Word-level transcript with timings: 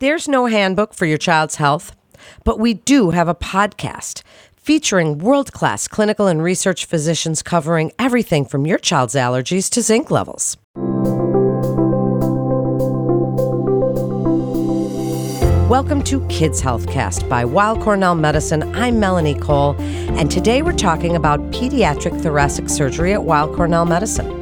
There's 0.00 0.28
no 0.28 0.46
handbook 0.46 0.94
for 0.94 1.04
your 1.04 1.18
child's 1.18 1.56
health, 1.56 1.94
but 2.42 2.58
we 2.58 2.72
do 2.72 3.10
have 3.10 3.28
a 3.28 3.34
podcast 3.34 4.22
featuring 4.56 5.18
world 5.18 5.52
class 5.52 5.86
clinical 5.86 6.26
and 6.26 6.42
research 6.42 6.86
physicians 6.86 7.42
covering 7.42 7.92
everything 7.98 8.46
from 8.46 8.66
your 8.66 8.78
child's 8.78 9.14
allergies 9.14 9.68
to 9.72 9.82
zinc 9.82 10.10
levels. 10.10 10.56
Welcome 15.68 16.02
to 16.04 16.26
Kids 16.28 16.62
Healthcast 16.62 17.28
by 17.28 17.44
Weill 17.44 17.76
Cornell 17.76 18.14
Medicine. 18.14 18.74
I'm 18.74 18.98
Melanie 19.00 19.38
Cole, 19.38 19.76
and 19.78 20.30
today 20.30 20.62
we're 20.62 20.72
talking 20.72 21.14
about 21.14 21.40
pediatric 21.50 22.18
thoracic 22.22 22.70
surgery 22.70 23.12
at 23.12 23.24
Weill 23.24 23.54
Cornell 23.54 23.84
Medicine. 23.84 24.39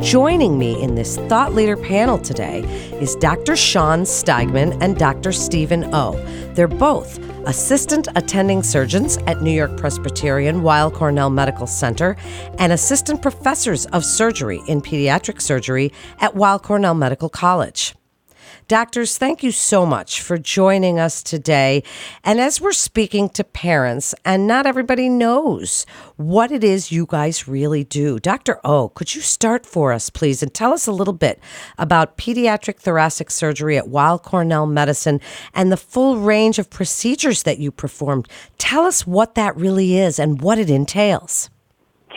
Joining 0.00 0.60
me 0.60 0.80
in 0.80 0.94
this 0.94 1.16
thought 1.28 1.54
leader 1.54 1.76
panel 1.76 2.18
today 2.18 2.60
is 3.00 3.16
Dr. 3.16 3.56
Sean 3.56 4.02
Steigman 4.02 4.78
and 4.80 4.96
Dr. 4.96 5.32
Stephen 5.32 5.92
O. 5.92 6.12
They're 6.54 6.68
both 6.68 7.18
assistant 7.48 8.06
attending 8.14 8.62
surgeons 8.62 9.16
at 9.26 9.42
New 9.42 9.50
York 9.50 9.76
Presbyterian 9.76 10.62
Weill 10.62 10.92
Cornell 10.92 11.30
Medical 11.30 11.66
Center 11.66 12.16
and 12.58 12.72
assistant 12.72 13.22
professors 13.22 13.86
of 13.86 14.04
surgery 14.04 14.62
in 14.68 14.82
pediatric 14.82 15.40
surgery 15.40 15.92
at 16.20 16.36
Weill 16.36 16.60
Cornell 16.60 16.94
Medical 16.94 17.28
College. 17.28 17.97
Doctors, 18.68 19.16
thank 19.16 19.42
you 19.42 19.50
so 19.50 19.86
much 19.86 20.20
for 20.20 20.36
joining 20.36 20.98
us 20.98 21.22
today. 21.22 21.82
And 22.22 22.38
as 22.38 22.60
we're 22.60 22.72
speaking 22.72 23.30
to 23.30 23.42
parents, 23.42 24.14
and 24.26 24.46
not 24.46 24.66
everybody 24.66 25.08
knows 25.08 25.86
what 26.16 26.52
it 26.52 26.62
is 26.62 26.92
you 26.92 27.06
guys 27.08 27.48
really 27.48 27.82
do, 27.82 28.18
Dr. 28.18 28.60
O, 28.64 28.90
could 28.90 29.14
you 29.14 29.22
start 29.22 29.64
for 29.64 29.90
us, 29.90 30.10
please, 30.10 30.42
and 30.42 30.52
tell 30.52 30.74
us 30.74 30.86
a 30.86 30.92
little 30.92 31.14
bit 31.14 31.40
about 31.78 32.18
pediatric 32.18 32.76
thoracic 32.76 33.30
surgery 33.30 33.78
at 33.78 33.88
Weill 33.88 34.18
Cornell 34.18 34.66
Medicine 34.66 35.22
and 35.54 35.72
the 35.72 35.78
full 35.78 36.18
range 36.18 36.58
of 36.58 36.68
procedures 36.68 37.44
that 37.44 37.58
you 37.58 37.70
performed? 37.70 38.28
Tell 38.58 38.84
us 38.84 39.06
what 39.06 39.34
that 39.34 39.56
really 39.56 39.96
is 39.96 40.18
and 40.18 40.42
what 40.42 40.58
it 40.58 40.68
entails. 40.68 41.48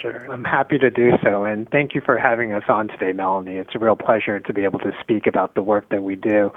Sure. 0.02 0.31
I'm 0.31 0.44
happy 0.44 0.80
to 0.80 0.89
do 0.89 1.11
so. 1.23 1.44
And 1.44 1.69
thank 1.69 1.94
you 1.94 2.02
for 2.02 2.17
having 2.17 2.53
us 2.53 2.63
on 2.67 2.88
today, 2.88 3.13
Melanie. 3.13 3.57
It's 3.57 3.75
a 3.75 3.80
real 3.80 3.95
pleasure 3.95 4.39
to 4.39 4.53
be 4.53 4.63
able 4.63 4.80
to 4.80 4.91
speak 4.99 5.27
about 5.27 5.53
the 5.53 5.61
work 5.61 5.89
that 5.89 6.02
we 6.03 6.16
do. 6.16 6.52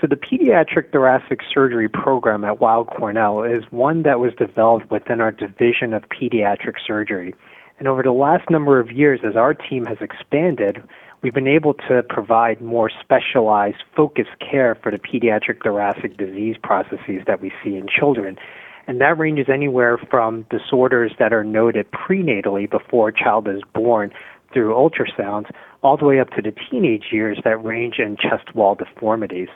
So, 0.00 0.08
the 0.08 0.16
Pediatric 0.16 0.90
Thoracic 0.90 1.40
Surgery 1.52 1.88
program 1.88 2.44
at 2.44 2.60
Weill 2.60 2.84
Cornell 2.84 3.44
is 3.44 3.62
one 3.70 4.02
that 4.02 4.18
was 4.18 4.32
developed 4.34 4.90
within 4.90 5.20
our 5.20 5.30
Division 5.30 5.94
of 5.94 6.02
Pediatric 6.08 6.74
Surgery. 6.84 7.34
And 7.78 7.86
over 7.86 8.02
the 8.02 8.12
last 8.12 8.50
number 8.50 8.80
of 8.80 8.90
years, 8.90 9.20
as 9.24 9.36
our 9.36 9.54
team 9.54 9.86
has 9.86 9.98
expanded, 10.00 10.82
we've 11.22 11.32
been 11.32 11.48
able 11.48 11.74
to 11.88 12.02
provide 12.08 12.60
more 12.60 12.90
specialized, 13.00 13.82
focused 13.96 14.38
care 14.40 14.74
for 14.74 14.90
the 14.90 14.98
pediatric 14.98 15.62
thoracic 15.62 16.16
disease 16.16 16.56
processes 16.62 17.22
that 17.26 17.40
we 17.40 17.52
see 17.62 17.76
in 17.76 17.86
children. 17.88 18.36
And 18.86 19.00
that 19.00 19.18
ranges 19.18 19.46
anywhere 19.52 19.98
from 20.10 20.46
disorders 20.50 21.12
that 21.18 21.32
are 21.32 21.44
noted 21.44 21.86
prenatally 21.92 22.70
before 22.70 23.08
a 23.08 23.12
child 23.12 23.48
is 23.48 23.62
born 23.74 24.10
through 24.52 24.72
ultrasounds, 24.74 25.50
all 25.82 25.96
the 25.96 26.04
way 26.04 26.20
up 26.20 26.30
to 26.30 26.42
the 26.42 26.52
teenage 26.52 27.06
years 27.10 27.38
that 27.44 27.62
range 27.62 27.98
in 27.98 28.16
chest 28.16 28.54
wall 28.54 28.74
deformities. 28.74 29.48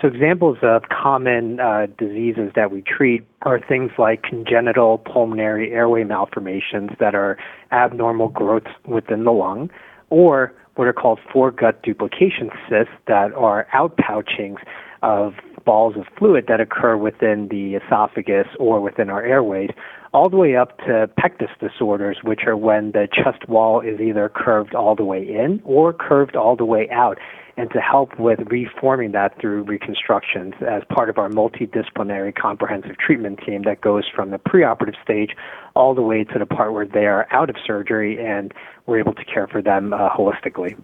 So, 0.00 0.06
examples 0.06 0.58
of 0.62 0.82
common 0.90 1.58
uh, 1.58 1.86
diseases 1.98 2.52
that 2.54 2.70
we 2.70 2.82
treat 2.82 3.26
are 3.42 3.60
things 3.60 3.90
like 3.98 4.22
congenital 4.22 4.98
pulmonary 4.98 5.72
airway 5.72 6.04
malformations 6.04 6.90
that 7.00 7.16
are 7.16 7.36
abnormal 7.72 8.28
growths 8.28 8.70
within 8.86 9.24
the 9.24 9.32
lung, 9.32 9.70
or 10.10 10.54
what 10.76 10.86
are 10.86 10.92
called 10.92 11.18
foregut 11.34 11.82
duplication 11.82 12.50
cysts 12.68 12.94
that 13.08 13.32
are 13.34 13.66
outpouchings 13.74 14.58
of 15.02 15.34
balls 15.68 15.96
of 15.98 16.06
fluid 16.18 16.46
that 16.48 16.62
occur 16.62 16.96
within 16.96 17.46
the 17.50 17.74
esophagus 17.74 18.46
or 18.58 18.80
within 18.80 19.10
our 19.10 19.22
airways, 19.22 19.68
all 20.14 20.30
the 20.30 20.36
way 20.38 20.56
up 20.56 20.78
to 20.78 21.10
pectus 21.18 21.50
disorders, 21.60 22.16
which 22.22 22.40
are 22.46 22.56
when 22.56 22.92
the 22.92 23.06
chest 23.12 23.46
wall 23.50 23.82
is 23.82 24.00
either 24.00 24.30
curved 24.34 24.74
all 24.74 24.96
the 24.96 25.04
way 25.04 25.18
in 25.22 25.60
or 25.66 25.92
curved 25.92 26.34
all 26.36 26.56
the 26.56 26.64
way 26.64 26.88
out. 26.88 27.18
And 27.58 27.70
to 27.72 27.80
help 27.80 28.18
with 28.18 28.38
reforming 28.46 29.12
that 29.12 29.38
through 29.38 29.64
reconstructions 29.64 30.54
as 30.66 30.84
part 30.88 31.10
of 31.10 31.18
our 31.18 31.28
multidisciplinary 31.28 32.34
comprehensive 32.34 32.96
treatment 32.96 33.40
team 33.44 33.64
that 33.64 33.82
goes 33.82 34.04
from 34.08 34.30
the 34.30 34.38
preoperative 34.38 34.94
stage 35.04 35.32
all 35.76 35.94
the 35.94 36.00
way 36.00 36.24
to 36.24 36.38
the 36.38 36.46
part 36.46 36.72
where 36.72 36.86
they 36.86 37.04
are 37.04 37.26
out 37.30 37.50
of 37.50 37.56
surgery 37.66 38.16
and 38.24 38.54
we're 38.86 39.00
able 39.00 39.12
to 39.12 39.24
care 39.26 39.46
for 39.46 39.60
them 39.60 39.92
uh, 39.92 40.08
holistically. 40.08 40.78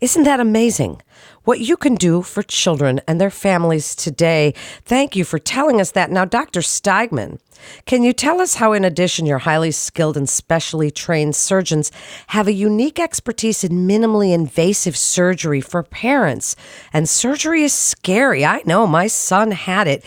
Isn't 0.00 0.24
that 0.24 0.40
amazing? 0.40 1.00
What 1.44 1.60
you 1.60 1.76
can 1.76 1.94
do 1.94 2.22
for 2.22 2.42
children 2.42 3.00
and 3.06 3.20
their 3.20 3.30
families 3.30 3.94
today. 3.94 4.54
Thank 4.84 5.14
you 5.14 5.24
for 5.24 5.38
telling 5.38 5.80
us 5.80 5.92
that. 5.92 6.10
Now, 6.10 6.24
Dr. 6.24 6.60
Steigman, 6.60 7.38
can 7.86 8.02
you 8.02 8.12
tell 8.12 8.40
us 8.40 8.56
how, 8.56 8.72
in 8.72 8.84
addition, 8.84 9.24
your 9.24 9.38
highly 9.38 9.70
skilled 9.70 10.16
and 10.16 10.28
specially 10.28 10.90
trained 10.90 11.36
surgeons 11.36 11.92
have 12.28 12.48
a 12.48 12.52
unique 12.52 12.98
expertise 12.98 13.62
in 13.62 13.86
minimally 13.86 14.34
invasive 14.34 14.96
surgery 14.96 15.60
for 15.60 15.82
parents? 15.82 16.56
And 16.92 17.08
surgery 17.08 17.62
is 17.62 17.72
scary. 17.72 18.44
I 18.44 18.62
know 18.64 18.86
my 18.86 19.06
son 19.06 19.52
had 19.52 19.86
it. 19.86 20.04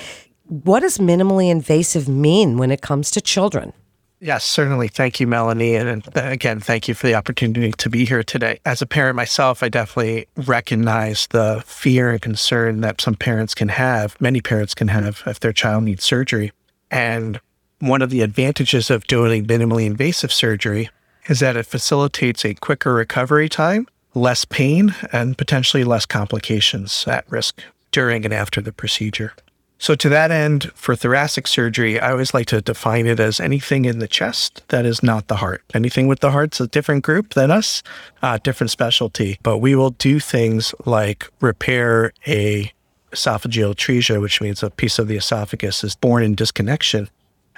What 0.48 0.82
does 0.82 0.98
minimally 0.98 1.50
invasive 1.50 2.10
mean 2.10 2.58
when 2.58 2.72
it 2.72 2.82
comes 2.82 3.10
to 3.12 3.22
children? 3.22 3.74
Yes, 4.20 4.44
certainly. 4.44 4.88
Thank 4.88 5.20
you, 5.20 5.28
Melanie. 5.28 5.76
And 5.76 6.04
again, 6.16 6.60
thank 6.60 6.88
you 6.88 6.96
for 6.96 7.06
the 7.06 7.14
opportunity 7.14 7.72
to 7.72 7.90
be 7.90 8.04
here 8.04 8.24
today. 8.24 8.60
As 8.66 8.82
a 8.82 8.88
parent 8.88 9.16
myself, 9.16 9.62
I 9.62 9.70
definitely 9.70 10.28
recognize 10.36 11.28
the 11.28 11.62
fear 11.68 12.10
and 12.10 12.22
concern 12.22 12.82
that 12.82 13.00
some 13.00 13.14
parents 13.14 13.54
can 13.54 13.70
have, 13.70 14.20
many 14.20 14.42
parents 14.42 14.74
can 14.74 14.88
have 14.88 15.22
if 15.28 15.40
their 15.40 15.54
child 15.54 15.84
needs 15.84 16.04
surgery. 16.04 16.52
And 16.90 17.40
one 17.80 18.02
of 18.02 18.10
the 18.10 18.22
advantages 18.22 18.90
of 18.90 19.06
doing 19.06 19.46
minimally 19.46 19.86
invasive 19.86 20.34
surgery 20.34 20.90
is 21.28 21.40
that 21.42 21.56
it 21.56 21.68
facilitates 21.68 22.44
a 22.44 22.56
quicker 22.56 22.96
recovery 22.96 23.50
time, 23.50 23.88
less 24.16 24.46
pain, 24.46 24.96
and 25.12 25.38
potentially 25.38 25.84
less 25.84 26.08
complications 26.08 27.06
at 27.08 27.30
risk 27.30 27.62
during 27.92 28.26
and 28.26 28.34
after 28.34 28.62
the 28.62 28.72
procedure. 28.72 29.34
So, 29.80 29.94
to 29.96 30.10
that 30.10 30.32
end, 30.32 30.72
for 30.74 30.96
thoracic 30.96 31.46
surgery, 31.46 32.00
I 32.00 32.12
always 32.12 32.34
like 32.34 32.48
to 32.48 32.62
define 32.62 33.06
it 33.06 33.20
as 33.20 33.40
anything 33.40 33.86
in 33.86 34.00
the 34.00 34.08
chest 34.08 34.64
that 34.70 34.86
is 34.86 35.04
not 35.04 35.28
the 35.28 35.36
heart. 35.36 35.64
Anything 35.74 36.08
with 36.08 36.20
the 36.20 36.32
heart's 36.32 36.60
a 36.60 36.68
different 36.68 37.04
group 37.04 37.36
than 37.36 37.52
us, 37.52 37.84
uh, 38.24 38.40
different 38.42 38.72
specialty. 38.72 39.38
But 39.44 39.60
we 39.60 39.76
will 39.76 39.92
do 39.92 40.20
things 40.20 40.74
like 40.86 41.30
repair 41.42 42.12
a 42.26 42.72
esophageal 43.12 43.76
atresia, 43.76 44.20
which 44.20 44.42
means 44.42 44.64
a 44.64 44.72
piece 44.72 44.98
of 44.98 45.08
the 45.08 45.18
esophagus 45.18 45.84
is 45.84 45.96
born 45.96 46.24
in 46.24 46.34
disconnection. 46.34 47.10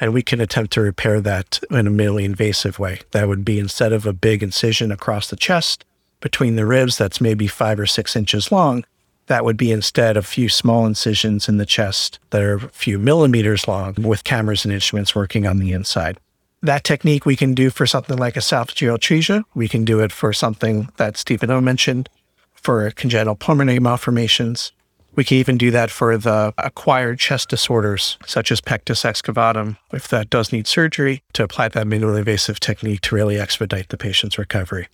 And 0.02 0.14
we 0.14 0.22
can 0.22 0.42
attempt 0.42 0.74
to 0.74 0.82
repair 0.82 1.20
that 1.22 1.60
in 1.70 1.88
a 1.88 1.92
minimally 1.92 2.24
invasive 2.24 2.80
way. 2.80 3.02
That 3.12 3.28
would 3.28 3.44
be 3.44 3.60
instead 3.60 3.94
of 3.94 4.06
a 4.06 4.14
big 4.14 4.44
incision 4.44 4.92
across 4.92 5.30
the 5.30 5.36
chest 5.36 5.86
between 6.22 6.56
the 6.56 6.66
ribs 6.66 6.98
that's 6.98 7.22
maybe 7.22 7.48
five 7.48 7.80
or 7.80 7.86
six 7.86 8.16
inches 8.16 8.52
long, 8.52 8.84
that 9.30 9.46
would 9.46 9.58
be 9.58 9.72
instead 9.72 10.18
a 10.18 10.24
few 10.24 10.50
small 10.50 10.86
incisions 10.86 11.48
in 11.48 11.58
the 11.58 11.66
chest 11.66 12.20
that 12.32 12.42
are 12.42 12.56
a 12.56 12.60
few 12.70 12.98
millimeters 12.98 13.68
long 13.68 13.94
with 14.00 14.24
cameras 14.24 14.66
and 14.66 14.74
instruments 14.74 15.16
working 15.16 15.46
on 15.46 15.60
the 15.60 15.72
inside. 15.72 16.20
That 16.62 16.84
technique 16.84 17.26
we 17.26 17.36
can 17.36 17.54
do 17.54 17.70
for 17.70 17.86
something 17.86 18.18
like 18.18 18.34
esophageal 18.34 18.98
atresia. 18.98 19.44
We 19.54 19.70
can 19.70 19.86
do 19.86 20.00
it 20.02 20.12
for 20.12 20.34
something 20.34 20.90
that 20.98 21.16
Stephen 21.16 21.52
O 21.52 21.62
mentioned 21.62 22.10
for 22.54 22.90
congenital 22.92 23.36
pulmonary 23.36 23.80
malformations. 23.80 24.72
We 25.16 25.24
can 25.24 25.38
even 25.38 25.58
do 25.58 25.70
that 25.72 25.92
for 25.92 26.18
the 26.18 26.54
acquired 26.58 27.20
chest 27.20 27.50
disorders, 27.50 28.18
such 28.26 28.52
as 28.52 28.62
pectus 28.62 29.04
excavatum, 29.04 29.78
if 29.94 30.08
that 30.08 30.30
does 30.30 30.52
need 30.52 30.66
surgery, 30.66 31.22
to 31.34 31.44
apply 31.44 31.70
that 31.70 31.86
minimally 31.86 32.20
invasive 32.20 32.60
technique 32.60 33.02
to 33.02 33.16
really 33.16 33.40
expedite 33.40 33.90
the 33.90 33.98
patient's 33.98 34.40
recovery. 34.40 34.88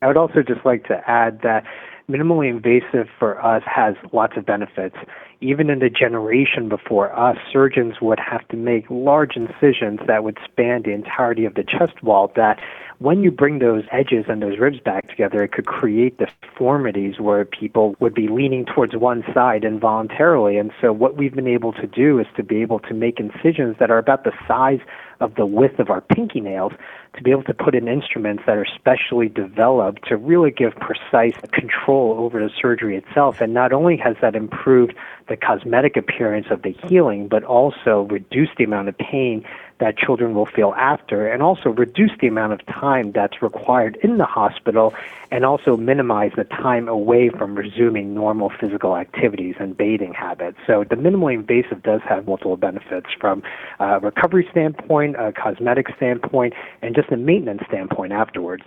I 0.00 0.06
would 0.06 0.16
also 0.16 0.42
just 0.42 0.64
like 0.64 0.86
to 0.88 1.02
add 1.08 1.40
that 1.42 1.64
minimally 2.08 2.48
invasive 2.48 3.08
for 3.18 3.44
us 3.44 3.62
has 3.66 3.94
lots 4.12 4.36
of 4.36 4.46
benefits. 4.46 4.96
Even 5.40 5.70
in 5.70 5.78
the 5.78 5.90
generation 5.90 6.68
before 6.68 7.16
us, 7.16 7.36
surgeons 7.52 7.96
would 8.00 8.18
have 8.18 8.46
to 8.48 8.56
make 8.56 8.84
large 8.90 9.36
incisions 9.36 10.00
that 10.06 10.24
would 10.24 10.38
span 10.44 10.82
the 10.82 10.92
entirety 10.92 11.44
of 11.44 11.54
the 11.54 11.62
chest 11.62 12.02
wall 12.02 12.32
that 12.34 12.58
when 12.98 13.22
you 13.22 13.30
bring 13.30 13.60
those 13.60 13.84
edges 13.92 14.24
and 14.28 14.42
those 14.42 14.58
ribs 14.58 14.80
back 14.80 15.08
together, 15.08 15.44
it 15.44 15.52
could 15.52 15.66
create 15.66 16.18
deformities 16.18 17.20
where 17.20 17.44
people 17.44 17.94
would 18.00 18.14
be 18.14 18.26
leaning 18.26 18.64
towards 18.64 18.96
one 18.96 19.22
side 19.32 19.64
involuntarily. 19.64 20.56
And 20.56 20.72
so, 20.80 20.92
what 20.92 21.16
we've 21.16 21.34
been 21.34 21.46
able 21.46 21.72
to 21.74 21.86
do 21.86 22.18
is 22.18 22.26
to 22.36 22.42
be 22.42 22.60
able 22.60 22.80
to 22.80 22.94
make 22.94 23.20
incisions 23.20 23.76
that 23.78 23.92
are 23.92 23.98
about 23.98 24.24
the 24.24 24.32
size 24.48 24.80
of 25.20 25.34
the 25.34 25.46
width 25.46 25.78
of 25.78 25.90
our 25.90 26.00
pinky 26.00 26.40
nails 26.40 26.72
to 27.16 27.22
be 27.22 27.30
able 27.30 27.42
to 27.44 27.54
put 27.54 27.74
in 27.74 27.88
instruments 27.88 28.42
that 28.46 28.56
are 28.56 28.66
specially 28.66 29.28
developed 29.28 30.06
to 30.08 30.16
really 30.16 30.50
give 30.50 30.74
precise 30.76 31.34
control 31.52 32.14
over 32.18 32.40
the 32.40 32.50
surgery 32.60 32.96
itself. 32.96 33.40
And 33.40 33.52
not 33.52 33.72
only 33.72 33.96
has 33.96 34.16
that 34.22 34.34
improved 34.34 34.94
the 35.28 35.36
cosmetic 35.36 35.96
appearance 35.96 36.46
of 36.50 36.62
the 36.62 36.74
healing, 36.86 37.28
but 37.28 37.42
also 37.44 38.06
reduced 38.10 38.52
the 38.58 38.64
amount 38.64 38.88
of 38.88 38.98
pain 38.98 39.44
that 39.80 39.96
children 39.96 40.34
will 40.34 40.46
feel 40.46 40.74
after, 40.76 41.28
and 41.28 41.42
also 41.42 41.70
reduce 41.70 42.10
the 42.20 42.26
amount 42.26 42.52
of 42.52 42.64
time 42.66 43.12
that's 43.12 43.40
required 43.42 43.96
in 44.02 44.18
the 44.18 44.24
hospital, 44.24 44.94
and 45.30 45.44
also 45.44 45.76
minimize 45.76 46.32
the 46.36 46.44
time 46.44 46.88
away 46.88 47.28
from 47.28 47.54
resuming 47.54 48.14
normal 48.14 48.50
physical 48.60 48.96
activities 48.96 49.54
and 49.60 49.76
bathing 49.76 50.12
habits. 50.12 50.58
So 50.66 50.84
the 50.88 50.96
minimally 50.96 51.34
invasive 51.34 51.82
does 51.82 52.00
have 52.08 52.26
multiple 52.26 52.56
benefits 52.56 53.08
from 53.20 53.42
a 53.78 54.00
recovery 54.00 54.46
standpoint, 54.50 55.16
a 55.16 55.32
cosmetic 55.32 55.86
standpoint, 55.96 56.54
and 56.82 56.94
just 56.94 57.10
a 57.10 57.16
maintenance 57.16 57.62
standpoint 57.68 58.12
afterwards. 58.12 58.64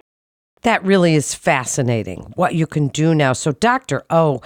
That 0.64 0.84
really 0.84 1.16
is 1.16 1.34
fascinating 1.34 2.34
what 2.36 2.54
you 2.54 2.68
can 2.68 2.90
do 2.90 3.16
now. 3.16 3.34
So, 3.34 3.52
Dr. 3.52 4.04
O, 4.12 4.42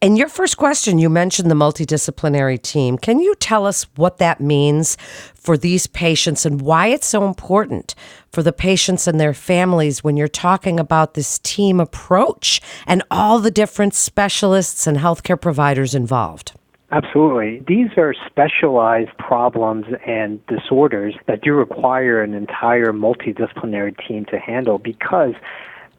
in 0.00 0.16
your 0.16 0.28
first 0.28 0.56
question, 0.56 0.98
you 0.98 1.08
mentioned 1.08 1.50
the 1.50 1.54
multidisciplinary 1.54 2.60
team. 2.60 2.98
Can 2.98 3.20
you 3.20 3.34
tell 3.36 3.66
us 3.66 3.84
what 3.96 4.18
that 4.18 4.40
means 4.40 4.96
for 5.34 5.56
these 5.56 5.86
patients 5.86 6.44
and 6.44 6.60
why 6.60 6.88
it's 6.88 7.06
so 7.06 7.26
important 7.26 7.94
for 8.30 8.42
the 8.42 8.52
patients 8.52 9.06
and 9.06 9.18
their 9.18 9.32
families 9.32 10.04
when 10.04 10.16
you're 10.16 10.28
talking 10.28 10.78
about 10.78 11.14
this 11.14 11.38
team 11.38 11.80
approach 11.80 12.60
and 12.86 13.02
all 13.10 13.38
the 13.38 13.50
different 13.50 13.94
specialists 13.94 14.86
and 14.86 14.98
healthcare 14.98 15.40
providers 15.40 15.94
involved? 15.94 16.52
Absolutely. 16.90 17.60
These 17.66 17.96
are 17.96 18.14
specialized 18.26 19.16
problems 19.18 19.86
and 20.06 20.44
disorders 20.46 21.14
that 21.26 21.40
do 21.40 21.52
require 21.52 22.22
an 22.22 22.34
entire 22.34 22.92
multidisciplinary 22.92 23.96
team 24.06 24.26
to 24.26 24.38
handle 24.38 24.78
because 24.78 25.34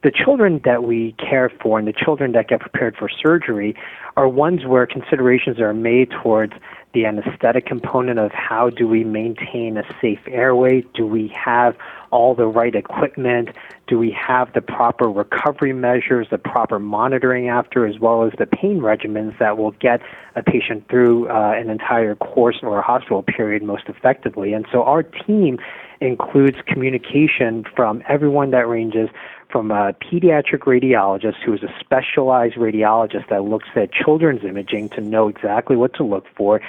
the 0.06 0.12
children 0.12 0.60
that 0.64 0.84
we 0.84 1.16
care 1.18 1.50
for 1.60 1.80
and 1.80 1.88
the 1.88 1.92
children 1.92 2.30
that 2.30 2.46
get 2.46 2.60
prepared 2.60 2.94
for 2.96 3.08
surgery 3.08 3.74
are 4.16 4.28
ones 4.28 4.64
where 4.64 4.86
considerations 4.86 5.58
are 5.58 5.74
made 5.74 6.12
towards 6.22 6.52
the 6.94 7.04
anesthetic 7.04 7.66
component 7.66 8.16
of 8.16 8.30
how 8.30 8.70
do 8.70 8.86
we 8.86 9.02
maintain 9.02 9.76
a 9.76 9.82
safe 10.00 10.20
airway? 10.28 10.84
Do 10.94 11.08
we 11.08 11.34
have 11.34 11.76
all 12.12 12.36
the 12.36 12.46
right 12.46 12.72
equipment? 12.76 13.48
Do 13.88 13.98
we 13.98 14.12
have 14.12 14.52
the 14.52 14.60
proper 14.60 15.10
recovery 15.10 15.72
measures, 15.72 16.28
the 16.30 16.38
proper 16.38 16.78
monitoring 16.78 17.48
after, 17.48 17.84
as 17.84 17.98
well 17.98 18.22
as 18.22 18.32
the 18.38 18.46
pain 18.46 18.78
regimens 18.78 19.36
that 19.40 19.58
will 19.58 19.72
get 19.72 20.00
a 20.36 20.42
patient 20.42 20.88
through 20.88 21.28
uh, 21.28 21.52
an 21.56 21.68
entire 21.68 22.14
course 22.14 22.60
or 22.62 22.78
a 22.78 22.82
hospital 22.82 23.24
period 23.24 23.64
most 23.64 23.88
effectively? 23.88 24.52
And 24.52 24.66
so 24.70 24.84
our 24.84 25.02
team 25.02 25.58
includes 26.00 26.58
communication 26.66 27.64
from 27.74 28.02
everyone 28.08 28.52
that 28.52 28.68
ranges 28.68 29.08
from 29.50 29.70
a 29.70 29.92
pediatric 29.94 30.60
radiologist 30.60 31.42
who 31.44 31.54
is 31.54 31.62
a 31.62 31.72
specialized 31.80 32.56
radiologist 32.56 33.28
that 33.30 33.44
looks 33.44 33.68
at 33.76 33.92
children's 33.92 34.44
imaging 34.44 34.88
to 34.90 35.00
know 35.00 35.28
exactly 35.28 35.76
what 35.76 35.94
to 35.94 36.04
look 36.04 36.24
for 36.36 36.60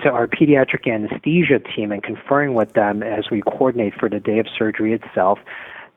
to 0.00 0.08
our 0.08 0.26
pediatric 0.26 0.92
anesthesia 0.92 1.60
team 1.74 1.92
and 1.92 2.02
conferring 2.02 2.54
with 2.54 2.72
them 2.72 3.02
as 3.02 3.30
we 3.30 3.40
coordinate 3.42 3.94
for 3.98 4.08
the 4.08 4.18
day 4.18 4.38
of 4.38 4.46
surgery 4.58 4.92
itself 4.92 5.38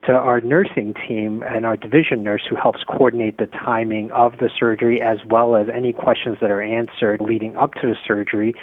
to 0.06 0.14
our 0.14 0.40
nursing 0.42 0.94
team 1.08 1.44
and 1.44 1.66
our 1.66 1.76
division 1.76 2.24
nurse 2.24 2.44
who 2.48 2.56
helps 2.56 2.84
coordinate 2.84 3.38
the 3.38 3.48
timing 3.48 4.12
of 4.12 4.34
the 4.40 4.50
surgery 4.58 5.02
as 5.02 5.18
well 5.28 5.56
as 5.56 5.68
any 5.74 5.92
questions 5.92 6.38
that 6.40 6.52
are 6.52 6.62
answered 6.62 7.20
leading 7.20 7.58
up 7.58 7.74
to 7.74 7.88
the 7.88 7.96
surgery 8.06 8.54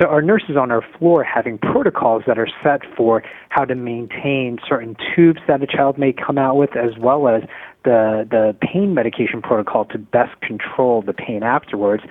to 0.00 0.06
our 0.06 0.22
nurses 0.22 0.56
on 0.56 0.70
our 0.70 0.82
floor 0.98 1.24
having 1.24 1.58
protocols 1.58 2.24
that 2.26 2.38
are 2.38 2.48
set 2.62 2.82
for 2.96 3.22
how 3.48 3.64
to 3.64 3.74
maintain 3.74 4.58
certain 4.68 4.96
tubes 5.14 5.40
that 5.48 5.62
a 5.62 5.66
child 5.66 5.98
may 5.98 6.12
come 6.12 6.38
out 6.38 6.56
with, 6.56 6.76
as 6.76 6.98
well 6.98 7.28
as 7.28 7.42
the, 7.84 8.26
the 8.30 8.56
pain 8.60 8.94
medication 8.94 9.40
protocol 9.40 9.84
to 9.86 9.98
best 9.98 10.40
control 10.40 11.02
the 11.02 11.12
pain 11.12 11.42
afterwards. 11.42 12.02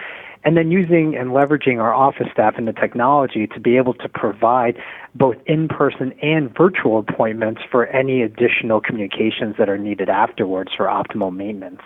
And 0.44 0.56
then 0.56 0.70
using 0.70 1.16
and 1.16 1.32
leveraging 1.32 1.82
our 1.82 1.94
office 1.94 2.28
staff 2.32 2.54
and 2.58 2.68
the 2.68 2.74
technology 2.74 3.48
to 3.48 3.60
be 3.60 3.78
able 3.78 3.96
to 3.96 4.08
provide 4.08 4.78
both 5.16 5.38
in 5.48 5.68
person 5.68 6.14
and 6.22 6.56
virtual 6.56 7.00
appointments 7.00 7.62
for 7.72 7.88
any 7.88 8.22
additional 8.22 8.80
communications 8.80 9.56
that 9.58 9.70
are 9.70 9.78
needed 9.78 10.08
afterwards 10.08 10.72
for 10.78 10.86
optimal 10.86 11.36
maintenance. 11.36 11.82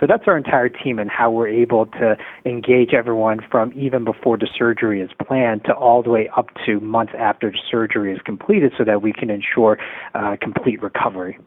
So 0.00 0.06
that's 0.06 0.24
our 0.26 0.36
entire 0.38 0.70
team 0.70 0.98
and 0.98 1.10
how 1.10 1.30
we're 1.30 1.48
able 1.48 1.84
to 1.86 2.16
engage 2.46 2.94
everyone 2.94 3.40
from 3.50 3.70
even 3.76 4.02
before 4.02 4.38
the 4.38 4.48
surgery 4.56 5.02
is 5.02 5.10
planned 5.22 5.64
to 5.66 5.74
all 5.74 6.02
the 6.02 6.08
way 6.08 6.30
up 6.34 6.48
to 6.64 6.80
months 6.80 7.12
after 7.18 7.50
the 7.50 7.58
surgery 7.70 8.14
is 8.14 8.20
completed 8.24 8.72
so 8.78 8.84
that 8.84 9.02
we 9.02 9.12
can 9.12 9.28
ensure 9.28 9.78
uh, 10.14 10.36
complete 10.40 10.82
recovery. 10.82 11.38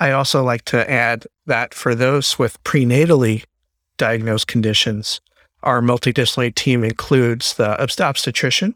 I 0.00 0.12
also 0.12 0.42
like 0.42 0.64
to 0.66 0.90
add 0.90 1.26
that 1.44 1.74
for 1.74 1.94
those 1.94 2.38
with 2.38 2.62
prenatally 2.64 3.44
diagnosed 3.98 4.46
conditions, 4.46 5.20
our 5.62 5.82
multidisciplinary 5.82 6.54
team 6.54 6.82
includes 6.82 7.52
the 7.54 7.78
obstetrician, 7.78 8.74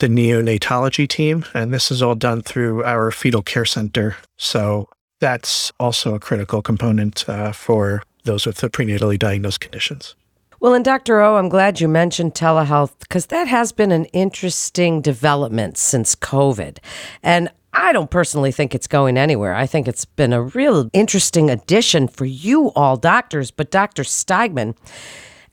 the 0.00 0.08
neonatology 0.08 1.08
team, 1.08 1.44
and 1.54 1.72
this 1.72 1.92
is 1.92 2.02
all 2.02 2.16
done 2.16 2.42
through 2.42 2.82
our 2.82 3.12
fetal 3.12 3.42
care 3.42 3.64
center. 3.64 4.16
So 4.36 4.88
that's 5.20 5.70
also 5.78 6.16
a 6.16 6.20
critical 6.20 6.60
component 6.60 7.28
uh, 7.28 7.52
for 7.52 8.02
those 8.28 8.46
with 8.46 8.58
the 8.58 8.70
prenatally 8.70 9.18
diagnosed 9.18 9.60
conditions. 9.60 10.14
Well, 10.60 10.74
and 10.74 10.84
Dr. 10.84 11.20
O, 11.20 11.36
I'm 11.36 11.48
glad 11.48 11.80
you 11.80 11.88
mentioned 11.88 12.34
telehealth 12.34 12.98
because 13.00 13.26
that 13.26 13.48
has 13.48 13.72
been 13.72 13.92
an 13.92 14.04
interesting 14.06 15.00
development 15.00 15.78
since 15.78 16.14
COVID. 16.14 16.78
And 17.22 17.48
I 17.72 17.92
don't 17.92 18.10
personally 18.10 18.50
think 18.50 18.74
it's 18.74 18.88
going 18.88 19.16
anywhere. 19.16 19.54
I 19.54 19.66
think 19.66 19.86
it's 19.86 20.04
been 20.04 20.32
a 20.32 20.42
real 20.42 20.90
interesting 20.92 21.48
addition 21.48 22.08
for 22.08 22.24
you 22.24 22.70
all 22.70 22.96
doctors. 22.96 23.50
But 23.50 23.70
Dr. 23.70 24.02
Steigman, 24.02 24.76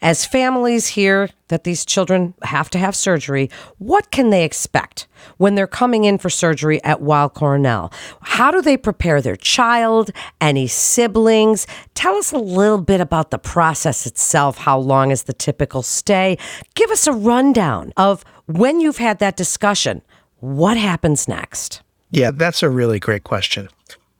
as 0.01 0.25
families 0.25 0.87
hear 0.87 1.29
that 1.47 1.63
these 1.63 1.85
children 1.85 2.33
have 2.43 2.69
to 2.71 2.77
have 2.77 2.95
surgery, 2.95 3.49
what 3.77 4.11
can 4.11 4.29
they 4.29 4.43
expect 4.43 5.07
when 5.37 5.55
they're 5.55 5.67
coming 5.67 6.05
in 6.05 6.17
for 6.17 6.29
surgery 6.29 6.83
at 6.83 7.01
Weill 7.01 7.29
Cornell? 7.29 7.91
How 8.21 8.51
do 8.51 8.61
they 8.61 8.77
prepare 8.77 9.21
their 9.21 9.35
child? 9.35 10.11
Any 10.41 10.67
siblings? 10.67 11.67
Tell 11.93 12.15
us 12.15 12.31
a 12.31 12.37
little 12.37 12.81
bit 12.81 13.01
about 13.01 13.31
the 13.31 13.37
process 13.37 14.05
itself. 14.05 14.57
How 14.57 14.77
long 14.77 15.11
is 15.11 15.23
the 15.23 15.33
typical 15.33 15.81
stay? 15.83 16.37
Give 16.73 16.89
us 16.91 17.07
a 17.07 17.13
rundown 17.13 17.93
of 17.97 18.23
when 18.47 18.79
you've 18.79 18.97
had 18.97 19.19
that 19.19 19.37
discussion. 19.37 20.01
What 20.39 20.77
happens 20.77 21.27
next? 21.27 21.81
Yeah, 22.11 22.31
that's 22.31 22.63
a 22.63 22.69
really 22.69 22.99
great 22.99 23.23
question 23.23 23.69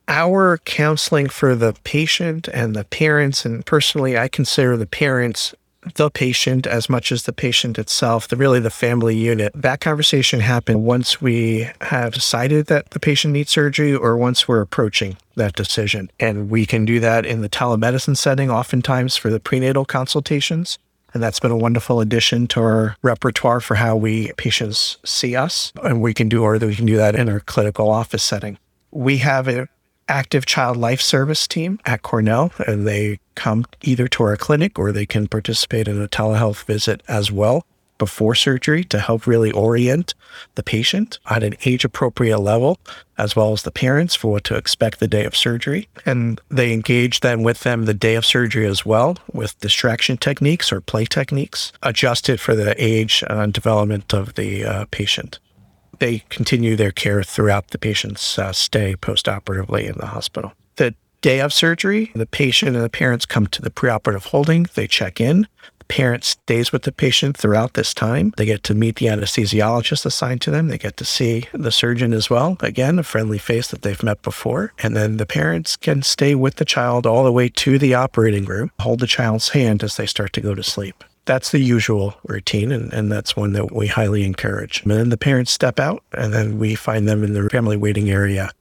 our 0.08 0.60
counseling 0.60 1.30
for 1.30 1.56
the 1.56 1.74
patient 1.84 2.48
and 2.50 2.76
the 2.76 2.84
parents, 2.84 3.46
and 3.46 3.66
personally, 3.66 4.18
I 4.18 4.28
consider 4.28 4.78
the 4.78 4.86
parents 4.86 5.56
the 5.94 6.10
patient 6.10 6.66
as 6.68 6.90
much 6.90 7.12
as 7.12 7.24
the 7.24 7.34
patient 7.34 7.78
itself, 7.78 8.28
the 8.28 8.36
really 8.36 8.60
the 8.60 8.70
family 8.70 9.16
unit. 9.16 9.52
That 9.56 9.80
conversation 9.80 10.40
happened 10.40 10.84
once 10.84 11.22
we 11.22 11.70
have 11.82 12.14
decided 12.14 12.66
that 12.68 12.90
the 12.92 13.00
patient 13.00 13.34
needs 13.34 13.52
surgery 13.52 13.96
or 13.96 14.18
once 14.18 14.48
we're 14.48 14.62
approaching 14.62 15.18
that 15.36 15.54
decision. 15.54 16.10
And 16.20 16.50
we 16.50 16.66
can 16.66 16.86
do 16.86 17.00
that 17.00 17.26
in 17.26 17.42
the 17.42 17.50
telemedicine 17.50 18.18
setting 18.18 18.50
oftentimes 18.50 19.16
for 19.16 19.30
the 19.30 19.40
prenatal 19.40 19.86
consultations. 19.86 20.80
And 21.14 21.24
that's 21.24 21.40
been 21.40 21.52
a 21.52 21.58
wonderful 21.58 22.02
addition 22.02 22.46
to 22.48 22.60
our 22.60 22.98
repertoire 23.02 23.62
for 23.62 23.76
how 23.76 23.96
we 23.96 24.34
patients 24.34 24.98
see 25.06 25.36
us. 25.36 25.72
And 25.82 26.02
we 26.02 26.14
can 26.14 26.28
do, 26.28 26.44
or 26.44 26.58
we 26.58 26.76
can 26.76 26.86
do 26.86 26.98
that 26.98 27.16
in 27.16 27.30
our 27.30 27.40
clinical 27.40 27.90
office 27.90 28.24
setting. 28.24 28.58
We 28.92 29.18
have 29.20 29.48
a 29.48 29.70
active 30.08 30.46
child 30.46 30.78
life 30.78 31.02
service 31.02 31.48
team 31.48 31.80
at 31.86 32.02
Cornell, 32.02 32.52
and 32.68 32.88
they 32.88 33.20
come 33.36 33.66
either 33.82 34.08
to 34.08 34.24
our 34.24 34.38
clinic 34.38 34.78
or 34.80 34.92
they 34.92 35.06
can 35.06 35.28
participate 35.28 35.88
in 35.88 36.02
a 36.02 36.08
telehealth 36.08 36.64
visit 36.64 37.02
as 37.08 37.32
well 37.32 37.66
before 37.98 38.36
surgery 38.36 38.84
to 38.84 39.00
help 39.00 39.26
really 39.26 39.52
orient 39.52 40.14
the 40.56 40.64
patient 40.64 41.20
at 41.30 41.44
an 41.44 41.56
age 41.66 41.86
appropriate 41.86 42.40
level, 42.40 42.78
as 43.18 43.36
well 43.36 43.54
as 43.54 43.64
the 43.64 43.72
parents 43.72 44.16
for 44.16 44.34
what 44.34 44.44
to 44.44 44.56
expect 44.56 45.00
the 45.00 45.08
day 45.08 45.24
of 45.24 45.36
surgery. 45.36 45.88
And 46.06 46.42
they 46.50 46.74
engage 46.74 47.22
then 47.22 47.44
with 47.44 47.62
them 47.62 47.86
the 47.86 47.94
day 47.94 48.16
of 48.16 48.26
surgery 48.26 48.66
as 48.66 48.86
well 48.86 49.18
with 49.32 49.60
distraction 49.60 50.18
techniques 50.18 50.72
or 50.72 50.82
play 50.82 51.06
techniques 51.06 51.72
adjusted 51.84 52.40
for 52.40 52.56
the 52.56 52.76
age 52.84 53.24
and 53.30 53.54
development 53.54 54.14
of 54.14 54.36
the 54.36 54.66
uh, 54.66 54.86
patient 54.92 55.40
they 56.00 56.24
continue 56.30 56.76
their 56.76 56.92
care 56.92 57.24
throughout 57.24 57.70
the 57.70 57.78
patient's 57.78 58.38
uh, 58.38 58.52
stay 58.52 58.96
postoperatively 58.96 59.88
in 59.88 59.98
the 59.98 60.08
hospital. 60.08 60.54
The 60.76 60.96
day 61.22 61.40
of 61.40 61.54
surgery, 61.54 62.12
the 62.14 62.26
patient 62.26 62.76
and 62.76 62.86
the 62.86 62.90
parents 62.90 63.26
come 63.26 63.48
to 63.48 63.62
the 63.62 63.70
preoperative 63.70 64.28
holding. 64.28 64.68
They 64.76 64.88
check 64.88 65.20
in. 65.20 65.48
The 65.80 65.86
parent 65.86 66.24
stays 66.24 66.72
with 66.72 66.84
the 66.84 66.92
patient 66.92 67.38
throughout 67.38 67.74
this 67.74 67.94
time. 67.94 68.34
They 68.38 68.46
get 68.46 68.64
to 68.64 68.76
meet 68.76 68.98
the 68.98 69.08
anesthesiologist 69.08 70.06
assigned 70.06 70.42
to 70.42 70.52
them. 70.52 70.68
They 70.68 70.78
get 70.78 70.98
to 70.98 71.06
see 71.06 71.48
the 71.54 71.72
surgeon 71.72 72.14
as 72.14 72.30
well. 72.30 72.58
Again, 72.60 73.00
a 73.00 73.04
friendly 73.04 73.38
face 73.38 73.70
that 73.70 73.82
they've 73.82 74.04
met 74.04 74.22
before. 74.22 74.74
And 74.80 74.96
then 74.96 75.18
the 75.18 75.26
parents 75.26 75.76
can 75.76 76.02
stay 76.02 76.36
with 76.36 76.56
the 76.58 76.66
child 76.66 77.06
all 77.06 77.24
the 77.24 77.32
way 77.32 77.50
to 77.50 77.80
the 77.80 77.96
operating 77.96 78.46
room, 78.46 78.72
hold 78.80 79.00
the 79.00 79.08
child's 79.08 79.50
hand 79.50 79.84
as 79.84 79.98
they 79.98 80.06
start 80.06 80.34
to 80.34 80.42
go 80.42 80.54
to 80.54 80.64
sleep 80.64 81.04
that's 81.26 81.52
the 81.52 81.60
usual 81.60 82.16
routine, 82.24 82.72
and, 82.72 82.94
and 82.94 83.12
that's 83.12 83.36
one 83.36 83.54
that 83.54 83.72
we 83.72 83.88
highly 83.88 84.24
encourage. 84.24 84.84
And 84.84 84.92
then 84.92 85.10
the 85.10 85.18
parents 85.18 85.52
step 85.52 85.80
out, 85.80 86.04
and 86.14 86.34
then 86.34 86.60
we 86.60 86.76
find 86.76 87.08
them 87.08 87.24
in 87.24 87.34
the 87.34 87.50
family 87.50 87.78
waiting 87.78 88.10
area, 88.10 88.52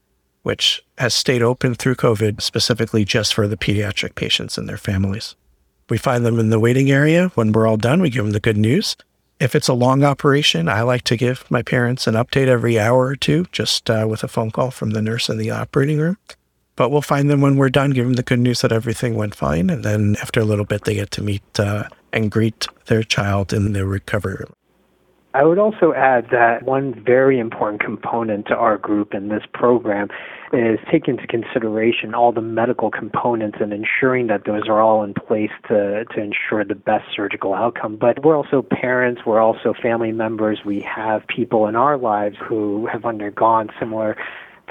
which 0.42 0.84
has 0.98 1.14
stayed 1.14 1.42
open 1.42 1.74
through 1.74 1.96
COVID, 1.96 2.40
specifically 2.40 3.04
just 3.04 3.34
for 3.34 3.46
the 3.46 3.56
pediatric 3.56 4.14
patients 4.14 4.58
and 4.58 4.68
their 4.68 4.78
families. 4.78 5.36
We 5.90 5.98
find 5.98 6.24
them 6.24 6.38
in 6.38 6.50
the 6.50 6.60
waiting 6.60 6.90
area. 6.90 7.28
When 7.34 7.52
we're 7.52 7.66
all 7.66 7.76
done, 7.76 8.00
we 8.00 8.10
give 8.10 8.24
them 8.24 8.32
the 8.32 8.40
good 8.40 8.56
news. 8.56 8.96
If 9.38 9.54
it's 9.54 9.68
a 9.68 9.74
long 9.74 10.04
operation, 10.04 10.68
I 10.68 10.82
like 10.82 11.02
to 11.04 11.16
give 11.16 11.50
my 11.50 11.62
parents 11.62 12.06
an 12.06 12.14
update 12.14 12.46
every 12.46 12.78
hour 12.78 13.06
or 13.06 13.16
two, 13.16 13.46
just 13.52 13.90
uh, 13.90 14.06
with 14.08 14.22
a 14.22 14.28
phone 14.28 14.50
call 14.50 14.70
from 14.70 14.90
the 14.90 15.02
nurse 15.02 15.28
in 15.28 15.36
the 15.36 15.50
operating 15.50 15.98
room. 15.98 16.16
But 16.76 16.90
we'll 16.90 17.02
find 17.02 17.30
them 17.30 17.40
when 17.40 17.56
we're 17.56 17.70
done, 17.70 17.90
give 17.90 18.04
them 18.04 18.14
the 18.14 18.22
good 18.22 18.40
news 18.40 18.62
that 18.62 18.72
everything 18.72 19.14
went 19.14 19.34
fine. 19.34 19.70
And 19.70 19.84
then 19.84 20.16
after 20.20 20.40
a 20.40 20.44
little 20.44 20.64
bit, 20.64 20.84
they 20.84 20.94
get 20.94 21.10
to 21.12 21.22
meet 21.22 21.42
uh, 21.58 21.84
and 22.12 22.30
greet 22.30 22.66
their 22.86 23.02
child 23.02 23.52
in 23.52 23.72
the 23.72 23.86
recovery 23.86 24.36
room. 24.40 24.54
I 25.34 25.42
would 25.42 25.58
also 25.58 25.92
add 25.94 26.28
that 26.30 26.62
one 26.62 26.94
very 27.04 27.40
important 27.40 27.82
component 27.82 28.46
to 28.46 28.54
our 28.54 28.78
group 28.78 29.14
in 29.14 29.30
this 29.30 29.42
program 29.52 30.08
is 30.52 30.78
take 30.92 31.08
into 31.08 31.26
consideration 31.26 32.14
all 32.14 32.30
the 32.30 32.40
medical 32.40 32.88
components 32.88 33.58
and 33.60 33.72
ensuring 33.72 34.28
that 34.28 34.44
those 34.44 34.68
are 34.68 34.80
all 34.80 35.02
in 35.02 35.12
place 35.12 35.50
to, 35.66 36.04
to 36.04 36.20
ensure 36.20 36.64
the 36.64 36.76
best 36.76 37.06
surgical 37.16 37.52
outcome. 37.52 37.96
But 37.96 38.24
we're 38.24 38.36
also 38.36 38.62
parents, 38.62 39.22
we're 39.26 39.40
also 39.40 39.74
family 39.82 40.12
members, 40.12 40.60
we 40.64 40.80
have 40.82 41.26
people 41.26 41.66
in 41.66 41.74
our 41.74 41.98
lives 41.98 42.36
who 42.40 42.86
have 42.86 43.04
undergone 43.04 43.70
similar 43.80 44.16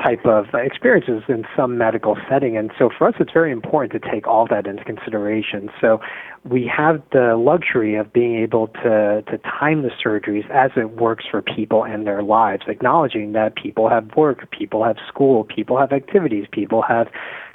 type 0.01 0.25
of 0.25 0.45
experiences 0.53 1.23
in 1.27 1.45
some 1.55 1.77
medical 1.77 2.17
setting. 2.29 2.57
And 2.57 2.71
so 2.77 2.89
for 2.97 3.07
us, 3.07 3.15
it's 3.19 3.31
very 3.31 3.51
important 3.51 4.01
to 4.01 4.11
take 4.11 4.27
all 4.27 4.47
that 4.49 4.65
into 4.65 4.83
consideration. 4.83 5.69
So 5.79 5.99
we 6.43 6.69
have 6.75 7.01
the 7.11 7.35
luxury 7.37 7.95
of 7.95 8.11
being 8.11 8.35
able 8.35 8.67
to, 8.67 9.23
to 9.27 9.37
time 9.39 9.83
the 9.83 9.91
surgeries 10.03 10.49
as 10.49 10.71
it 10.75 10.97
works 10.97 11.25
for 11.29 11.41
people 11.41 11.85
and 11.85 12.07
their 12.07 12.23
lives, 12.23 12.63
acknowledging 12.67 13.33
that 13.33 13.55
people 13.55 13.87
have 13.89 14.09
work, 14.17 14.49
people 14.51 14.83
have 14.83 14.97
school, 15.07 15.43
people 15.43 15.77
have 15.77 15.91
activities, 15.91 16.47
people 16.51 16.81
have 16.81 17.07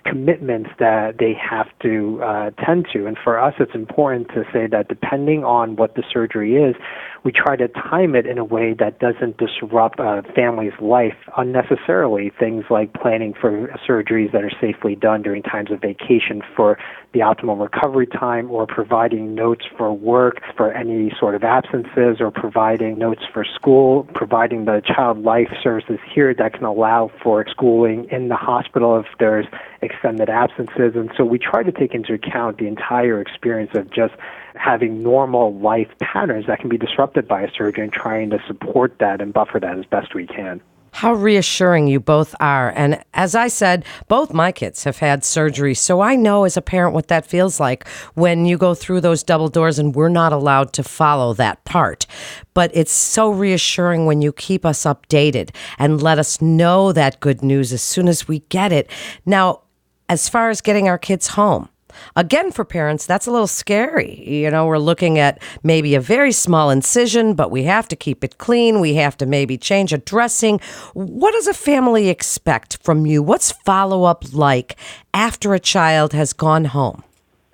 commitments 0.05 0.71
that 0.79 1.19
they 1.19 1.35
have 1.35 1.67
to 1.83 2.23
uh, 2.23 2.51
tend 2.65 2.87
to. 2.93 3.07
And 3.07 3.19
for 3.23 3.39
us, 3.39 3.55
it's 3.59 3.75
important 3.75 4.29
to 4.29 4.45
say 4.53 4.67
that 4.69 4.89
depending 4.89 5.45
on 5.45 5.77
what 5.77 5.97
the 5.97 6.03
surgery 6.11 6.57
is, 6.57 6.75
we 7.25 7.33
try 7.33 7.57
to 7.57 7.69
time 7.69 8.15
it 8.15 8.27
in 8.27 8.39
a 8.39 8.45
way 8.45 8.75
that 8.79 8.99
doesn't 8.99 9.37
disrupt 9.39 9.99
a 9.99 10.23
family's 10.35 10.73
life 10.81 11.17
unnecessarily. 11.37 12.33
Things 12.39 12.65
like 12.71 12.93
planning 12.95 13.35
for 13.39 13.69
surgeries 13.89 14.33
that 14.33 14.45
are 14.45 14.53
safely 14.61 14.95
done 14.95 15.23
during 15.23 15.43
times 15.43 15.71
of 15.71 15.81
vacation 15.81 16.43
for 16.57 16.79
the 17.15 17.21
optimal 17.21 17.59
recovery 17.59 18.07
time, 18.07 18.51
or 18.51 18.67
providing 18.67 19.35
notes 19.35 19.65
for 19.79 19.93
work 19.93 20.43
for 20.57 20.73
any 20.73 21.11
sort 21.19 21.35
of 21.35 21.43
absences, 21.43 22.21
or 22.21 22.31
providing 22.31 22.99
notes 22.99 23.23
for 23.33 23.45
school, 23.45 24.07
providing 24.15 24.67
the 24.67 24.83
child 24.87 25.23
life 25.23 25.49
services 25.63 25.99
here 26.15 26.35
that 26.35 26.53
can 26.53 26.65
allow 26.65 27.11
for 27.23 27.47
schooling 27.51 28.07
in 28.11 28.29
the 28.29 28.37
hospital 28.37 28.99
if 28.99 29.07
there's 29.19 29.47
extended 29.81 30.29
absences. 30.29 30.93
And 30.95 31.11
so 31.17 31.25
we 31.25 31.39
try 31.39 31.63
to 31.63 31.73
take 31.73 31.95
into 31.95 32.13
account 32.13 32.59
the 32.59 32.67
entire 32.67 33.21
experience 33.23 33.71
of 33.75 33.91
just 33.91 34.13
having 34.55 35.03
normal 35.03 35.55
life 35.59 35.89
patterns 36.01 36.47
that 36.47 36.61
can 36.61 36.69
be 36.69 36.79
disrupted 36.79 37.29
by 37.29 37.43
a 37.43 37.51
surgery 37.53 37.85
and 37.85 37.93
trying 37.93 38.31
to 38.31 38.43
support 38.47 38.99
that 39.01 39.21
and 39.21 39.33
buffer 39.33 39.61
that 39.61 39.79
as 39.79 39.85
best 39.87 40.15
we 40.15 40.27
can. 40.27 40.61
How 40.93 41.13
reassuring 41.13 41.87
you 41.87 42.01
both 42.01 42.35
are. 42.41 42.73
And 42.75 43.05
as 43.15 43.35
I 43.35 43.49
said, 43.49 43.85
both 44.09 44.33
my 44.33 44.51
kids 44.51 44.85
have 44.85 44.99
had 44.99 45.23
surgery. 45.23 45.75
So 45.75 46.01
I 46.01 46.17
know 46.17 46.45
as 46.45 46.57
a 46.57 46.63
parent 46.63 46.95
what 46.95 47.09
that 47.09 47.27
feels 47.27 47.61
like 47.61 47.87
when 48.15 48.47
you 48.47 48.57
go 48.57 48.75
through 48.75 49.03
those 49.03 49.23
double 49.23 49.49
doors 49.49 49.79
and 49.79 49.95
we're 49.95 50.09
not 50.09 50.33
allowed 50.33 50.73
to 50.73 50.83
follow 50.83 51.35
that 51.35 51.63
part. 51.65 52.07
But 52.55 52.71
it's 52.75 52.91
so 52.91 53.31
reassuring 53.31 54.07
when 54.07 54.23
you 54.23 54.33
keep 54.33 54.65
us 54.65 54.85
updated 54.85 55.55
and 55.79 56.03
let 56.03 56.19
us 56.19 56.41
know 56.41 56.93
that 56.93 57.21
good 57.21 57.43
news 57.43 57.73
as 57.73 57.83
soon 57.83 58.09
as 58.09 58.27
we 58.27 58.41
get 58.49 58.73
it. 58.73 58.91
Now, 59.25 59.61
as 60.09 60.29
far 60.29 60.49
as 60.49 60.61
getting 60.61 60.89
our 60.89 60.99
kids 60.99 61.29
home, 61.29 61.69
Again, 62.17 62.53
for 62.53 62.65
parents, 62.65 63.07
that's 63.07 63.27
a 63.27 63.31
little 63.31 63.47
scary. 63.47 64.23
You 64.29 64.51
know, 64.51 64.67
we're 64.67 64.79
looking 64.79 65.19
at 65.19 65.41
maybe 65.63 65.95
a 65.95 66.01
very 66.01 66.33
small 66.33 66.71
incision, 66.71 67.35
but 67.35 67.51
we 67.51 67.65
have 67.65 67.89
to 67.89 67.97
keep 67.97 68.25
it 68.25 68.39
clean. 68.39 68.81
We 68.81 68.95
have 68.95 69.17
to 69.19 69.27
maybe 69.27 69.57
change 69.57 69.93
a 69.93 69.99
dressing. 69.99 70.61
What 70.95 71.33
does 71.33 71.47
a 71.47 71.55
family 71.55 72.09
expect 72.09 72.79
from 72.83 73.07
you? 73.07 73.23
What's 73.23 73.53
follow 73.53 74.05
up 74.05 74.25
like 74.33 74.77
after 75.15 75.55
a 75.55 75.61
child 75.61 76.13
has 76.13 76.33
gone 76.33 76.67
home? 76.67 77.05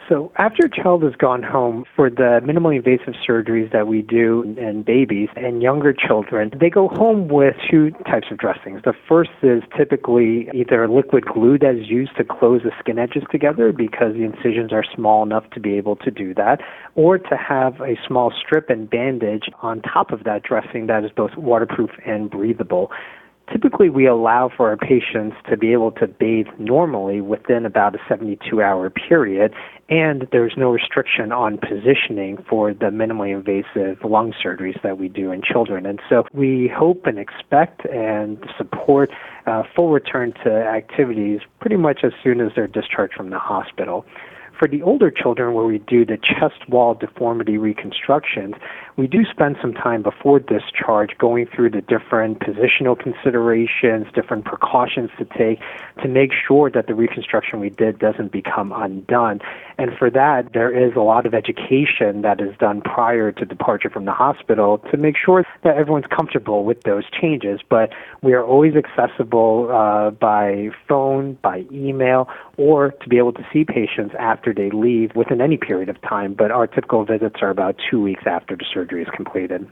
So, 0.09 0.33
after 0.37 0.67
a 0.67 0.71
child 0.71 1.03
has 1.03 1.15
gone 1.15 1.43
home 1.43 1.85
for 1.97 2.11
the 2.11 2.41
minimally 2.45 2.77
invasive 2.77 3.15
surgeries 3.27 3.73
that 3.73 3.87
we 3.87 4.03
do 4.03 4.43
in 4.59 4.83
babies 4.83 5.31
and 5.35 5.63
younger 5.63 5.95
children, 5.95 6.53
they 6.61 6.69
go 6.69 6.89
home 6.89 7.29
with 7.29 7.55
two 7.71 7.91
types 8.07 8.27
of 8.31 8.37
dressings. 8.37 8.83
The 8.85 8.93
first 9.09 9.31
is 9.43 9.63
typically 9.77 10.51
either 10.53 10.87
liquid 10.89 11.25
glue 11.25 11.59
that 11.59 11.77
is 11.81 11.89
used 11.89 12.17
to 12.19 12.25
close 12.25 12.63
the 12.65 12.73
skin 12.79 12.99
edges 12.99 13.23
together 13.31 13.73
because 13.73 14.13
the 14.13 14.25
incisions 14.25 14.73
are 14.73 14.85
small 14.95 15.23
enough 15.23 15.49
to 15.51 15.61
be 15.61 15.75
able 15.75 15.97
to 15.97 16.11
do 16.11 16.35
that, 16.35 16.61
or 16.97 17.17
to 17.17 17.37
have 17.37 17.81
a 17.81 17.97
small 18.07 18.31
strip 18.39 18.69
and 18.69 18.91
bandage 18.91 19.45
on 19.63 19.81
top 19.81 20.13
of 20.13 20.25
that 20.25 20.43
dressing 20.43 20.87
that 20.87 21.05
is 21.05 21.11
both 21.17 21.35
waterproof 21.37 21.91
and 22.05 22.31
breathable 22.31 22.91
typically 23.53 23.91
we 23.91 24.07
allow 24.07 24.51
for 24.55 24.69
our 24.69 24.77
patients 24.77 25.37
to 25.49 25.57
be 25.57 25.73
able 25.73 25.93
to 25.93 26.07
bathe 26.07 26.47
normally 26.59 27.21
within 27.21 27.67
about 27.67 27.95
a 27.95 27.99
72 28.09 28.63
hour 28.63 28.91
period 28.91 29.55
and 29.89 30.27
there's 30.33 30.55
no 30.57 30.71
restriction 30.71 31.31
on 31.31 31.59
positioning 31.59 32.43
for 32.49 32.73
the 32.73 32.87
minimally 32.87 33.35
invasive 33.35 34.03
lung 34.03 34.33
surgeries 34.33 34.81
that 34.83 34.99
we 34.99 35.09
do 35.09 35.31
in 35.31 35.43
children. 35.43 35.85
And 35.85 36.01
so 36.09 36.25
we 36.33 36.73
hope 36.75 37.07
and 37.07 37.19
expect 37.19 37.85
and 37.87 38.39
support 38.57 39.11
uh, 39.47 39.63
full 39.77 39.91
return 39.91 40.33
to 40.45 40.51
activities 40.51 41.41
pretty 41.61 41.77
much 41.77 42.01
as 42.03 42.13
soon 42.23 42.41
as 42.41 42.53
they're 42.57 42.67
discharged 42.67 43.15
from 43.15 43.31
the 43.31 43.39
hospital. 43.39 44.07
For 44.59 44.69
the 44.69 44.83
older 44.83 45.11
children, 45.11 45.53
where 45.53 45.65
we 45.65 45.79
do 45.79 46.07
the 46.07 46.17
chest 46.17 46.69
wall 46.69 46.95
deformity 46.95 47.59
reconstructions, 47.59 48.55
we 48.97 49.09
do 49.09 49.25
spend 49.25 49.57
some 49.61 49.75
time 49.75 50.03
before 50.03 50.39
discharge 50.39 51.19
going 51.19 51.47
through 51.47 51.71
the 51.71 51.81
different 51.81 52.39
positional 52.39 52.97
considerations, 52.97 54.07
different 54.15 54.45
precautions 54.45 55.11
to 55.19 55.25
take 55.37 55.59
to 56.03 56.09
make 56.09 56.31
sure 56.47 56.71
that 56.71 56.87
the 56.87 56.95
reconstruction 56.95 57.59
we 57.59 57.71
did 57.71 57.99
doesn't 57.99 58.31
become 58.31 58.73
undone. 58.73 59.41
And 59.79 59.91
for 59.99 60.11
that, 60.11 60.53
there 60.53 60.71
is 60.71 60.95
a 60.95 61.01
lot 61.01 61.27
of 61.27 61.35
education 61.35 62.23
that 62.23 62.41
is 62.41 62.57
done 62.59 62.83
prior 62.83 63.33
to 63.33 63.45
departure 63.45 63.91
from 63.91 64.05
the 64.05 64.13
hospital 64.13 64.79
to 64.93 64.97
make 64.97 65.17
sure 65.17 65.45
that 65.65 65.77
everyone's 65.77 66.07
comfortable 66.07 66.65
with 66.65 66.83
those 66.83 67.05
changes. 67.11 67.61
But 67.69 67.93
we 68.23 68.33
are 68.35 68.45
always 68.45 68.75
accessible 68.77 69.71
uh, 69.73 70.11
by 70.11 70.71
phone, 70.89 71.37
by 71.43 71.65
email, 71.73 72.29
or 72.57 72.91
to 72.91 73.09
be 73.09 73.19
able 73.19 73.33
to 73.33 73.47
see 73.53 73.65
patients 73.65 74.15
after 74.21 74.55
they 74.55 74.71
leave 74.71 75.17
within 75.17 75.41
any 75.41 75.57
period 75.57 75.89
of 75.89 76.01
time. 76.03 76.35
But 76.35 76.53
our 76.53 76.69
typical 76.69 77.05
visits 77.05 77.37
are 77.43 77.51
about 77.51 77.77
two 77.91 78.01
weeks 78.01 78.23
after 78.27 78.55
the 78.55 78.65
surgery 78.73 78.84
is 78.93 79.09
completed. 79.15 79.67